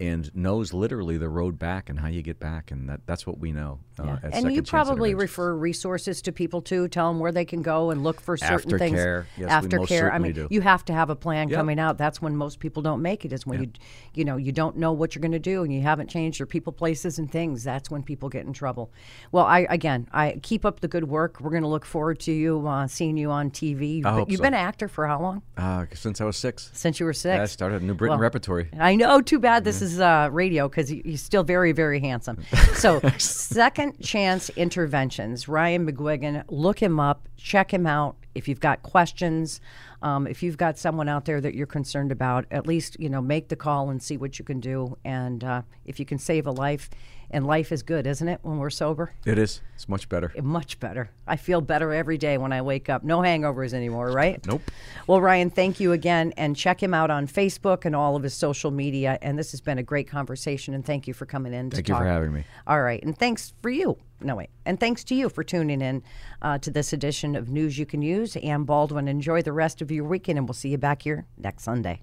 and 0.00 0.34
knows 0.34 0.72
literally 0.72 1.18
the 1.18 1.28
road 1.28 1.58
back 1.58 1.88
and 1.90 2.00
how 2.00 2.08
you 2.08 2.22
get 2.22 2.40
back 2.40 2.70
and 2.70 2.88
that, 2.88 3.00
that's 3.06 3.26
what 3.26 3.38
we 3.38 3.52
know 3.52 3.78
uh, 4.00 4.16
and 4.32 4.52
you 4.52 4.62
probably 4.62 5.14
refer 5.14 5.54
resources 5.54 6.22
to 6.22 6.32
people 6.32 6.62
too. 6.62 6.88
Tell 6.88 7.08
them 7.08 7.20
where 7.20 7.32
they 7.32 7.44
can 7.44 7.62
go 7.62 7.90
and 7.90 8.02
look 8.02 8.20
for 8.20 8.36
certain 8.36 8.78
things. 8.78 8.98
Aftercare. 8.98 9.24
Yes, 9.36 9.62
we 9.62 9.68
most 9.78 9.90
Aftercare. 9.90 10.12
I 10.12 10.18
mean, 10.18 10.32
do. 10.32 10.48
you 10.50 10.60
have 10.62 10.84
to 10.86 10.92
have 10.92 11.10
a 11.10 11.16
plan 11.16 11.48
Yep. 11.50 11.56
coming 11.58 11.78
out. 11.78 11.98
That's 11.98 12.22
when 12.22 12.36
most 12.36 12.60
people 12.60 12.82
don't 12.82 13.02
make 13.02 13.24
it. 13.24 13.32
Is 13.32 13.46
when 13.46 13.62
you, 13.62 13.70
you 14.14 14.24
know, 14.24 14.36
you 14.36 14.52
don't 14.52 14.76
know 14.76 14.92
what 14.92 15.14
you're 15.14 15.20
going 15.20 15.32
to 15.32 15.38
do 15.38 15.62
and 15.64 15.72
you 15.72 15.82
haven't 15.82 16.08
changed 16.08 16.38
your 16.38 16.46
people, 16.46 16.72
places, 16.72 17.18
and 17.18 17.30
things. 17.30 17.62
That's 17.64 17.90
when 17.90 18.02
people 18.02 18.28
get 18.28 18.46
in 18.46 18.52
trouble. 18.52 18.90
Well, 19.32 19.44
I 19.44 19.66
again, 19.68 20.08
I 20.12 20.38
keep 20.42 20.64
up 20.64 20.80
the 20.80 20.88
good 20.88 21.04
work. 21.04 21.38
We're 21.40 21.50
going 21.50 21.62
to 21.62 21.68
look 21.68 21.84
forward 21.84 22.20
to 22.20 22.32
you 22.32 22.66
uh, 22.66 22.86
seeing 22.86 23.16
you 23.16 23.30
on 23.30 23.50
TV. 23.50 24.04
I 24.04 24.12
hope 24.12 24.30
You've 24.30 24.38
so. 24.38 24.44
been 24.44 24.54
an 24.54 24.60
actor 24.60 24.88
for 24.88 25.06
how 25.06 25.20
long? 25.20 25.42
uh, 25.58 25.84
since 25.92 26.20
I 26.20 26.24
was 26.24 26.36
six. 26.38 26.70
Since 26.72 27.00
you 27.00 27.06
were 27.06 27.12
six. 27.12 27.38
I 27.38 27.44
started 27.46 27.82
New 27.82 27.94
Britain 27.94 28.12
Well, 28.14 28.22
repertory. 28.22 28.70
I 28.78 28.94
know. 28.96 29.20
Too 29.20 29.38
bad 29.38 29.64
this 29.64 29.82
is 29.82 29.89
uh, 29.98 30.28
radio 30.30 30.68
because 30.68 30.92
you're 30.92 31.16
still 31.16 31.42
very, 31.42 31.72
very 31.72 32.00
handsome. 32.00 32.38
So, 32.74 33.00
Second 33.18 34.00
Chance 34.00 34.50
Interventions, 34.50 35.48
Ryan 35.48 35.90
McGuigan, 35.90 36.44
look 36.48 36.78
him 36.80 37.00
up, 37.00 37.28
check 37.36 37.72
him 37.72 37.86
out. 37.86 38.16
If 38.34 38.46
you've 38.46 38.60
got 38.60 38.82
questions, 38.82 39.60
um, 40.02 40.26
if 40.26 40.42
you've 40.42 40.56
got 40.56 40.78
someone 40.78 41.08
out 41.08 41.24
there 41.24 41.40
that 41.40 41.54
you're 41.54 41.66
concerned 41.66 42.12
about, 42.12 42.46
at 42.50 42.66
least 42.66 42.96
you 43.00 43.08
know 43.08 43.20
make 43.20 43.48
the 43.48 43.56
call 43.56 43.90
and 43.90 44.02
see 44.02 44.16
what 44.16 44.38
you 44.38 44.44
can 44.44 44.60
do. 44.60 44.96
And 45.04 45.42
uh, 45.42 45.62
if 45.84 45.98
you 45.98 46.06
can 46.06 46.18
save 46.18 46.46
a 46.46 46.52
life, 46.52 46.90
and 47.30 47.46
life 47.46 47.72
is 47.72 47.82
good, 47.82 48.06
isn't 48.06 48.28
it? 48.28 48.40
When 48.42 48.58
we're 48.58 48.70
sober, 48.70 49.12
It 49.24 49.38
is. 49.38 49.60
It's 49.74 49.88
much 49.88 50.08
better. 50.08 50.32
much 50.42 50.78
better. 50.78 51.10
I 51.26 51.36
feel 51.36 51.60
better 51.60 51.92
every 51.92 52.18
day 52.18 52.36
when 52.38 52.52
I 52.52 52.60
wake 52.62 52.88
up. 52.88 53.02
No 53.02 53.20
hangovers 53.20 53.72
anymore, 53.72 54.10
right? 54.10 54.44
Nope. 54.50 54.62
Well, 55.06 55.20
Ryan, 55.20 55.48
thank 55.50 55.78
you 55.80 55.92
again, 55.92 56.32
and 56.36 56.56
check 56.56 56.82
him 56.82 56.92
out 56.92 57.10
on 57.10 57.26
Facebook 57.28 57.84
and 57.84 57.94
all 57.94 58.16
of 58.16 58.22
his 58.22 58.34
social 58.34 58.70
media. 58.70 59.18
And 59.22 59.38
this 59.38 59.52
has 59.52 59.60
been 59.60 59.78
a 59.78 59.82
great 59.82 60.08
conversation, 60.08 60.74
and 60.74 60.84
thank 60.84 61.06
you 61.06 61.14
for 61.14 61.24
coming 61.26 61.54
in. 61.54 61.70
To 61.70 61.76
Thank 61.76 61.88
you 61.88 61.94
for 61.96 62.04
having 62.04 62.32
me. 62.32 62.44
All 62.66 62.82
right, 62.82 63.02
and 63.02 63.16
thanks 63.16 63.54
for 63.62 63.70
you. 63.70 63.96
No 64.20 64.36
wait, 64.36 64.50
and 64.66 64.78
thanks 64.78 65.04
to 65.04 65.14
you 65.14 65.28
for 65.28 65.44
tuning 65.44 65.80
in 65.80 66.02
uh, 66.42 66.58
to 66.58 66.70
this 66.70 66.92
edition 66.92 67.36
of 67.36 67.48
News 67.48 67.78
You 67.78 67.86
Can 67.86 68.02
Use. 68.02 68.36
Ann 68.36 68.64
Baldwin, 68.64 69.08
enjoy 69.08 69.40
the 69.42 69.52
rest 69.52 69.80
of 69.80 69.90
your 69.90 70.04
weekend, 70.04 70.36
and 70.38 70.46
we'll 70.48 70.54
see 70.54 70.68
you 70.70 70.78
back 70.78 71.02
here 71.02 71.26
next 71.38 71.62
Sunday. 71.62 72.02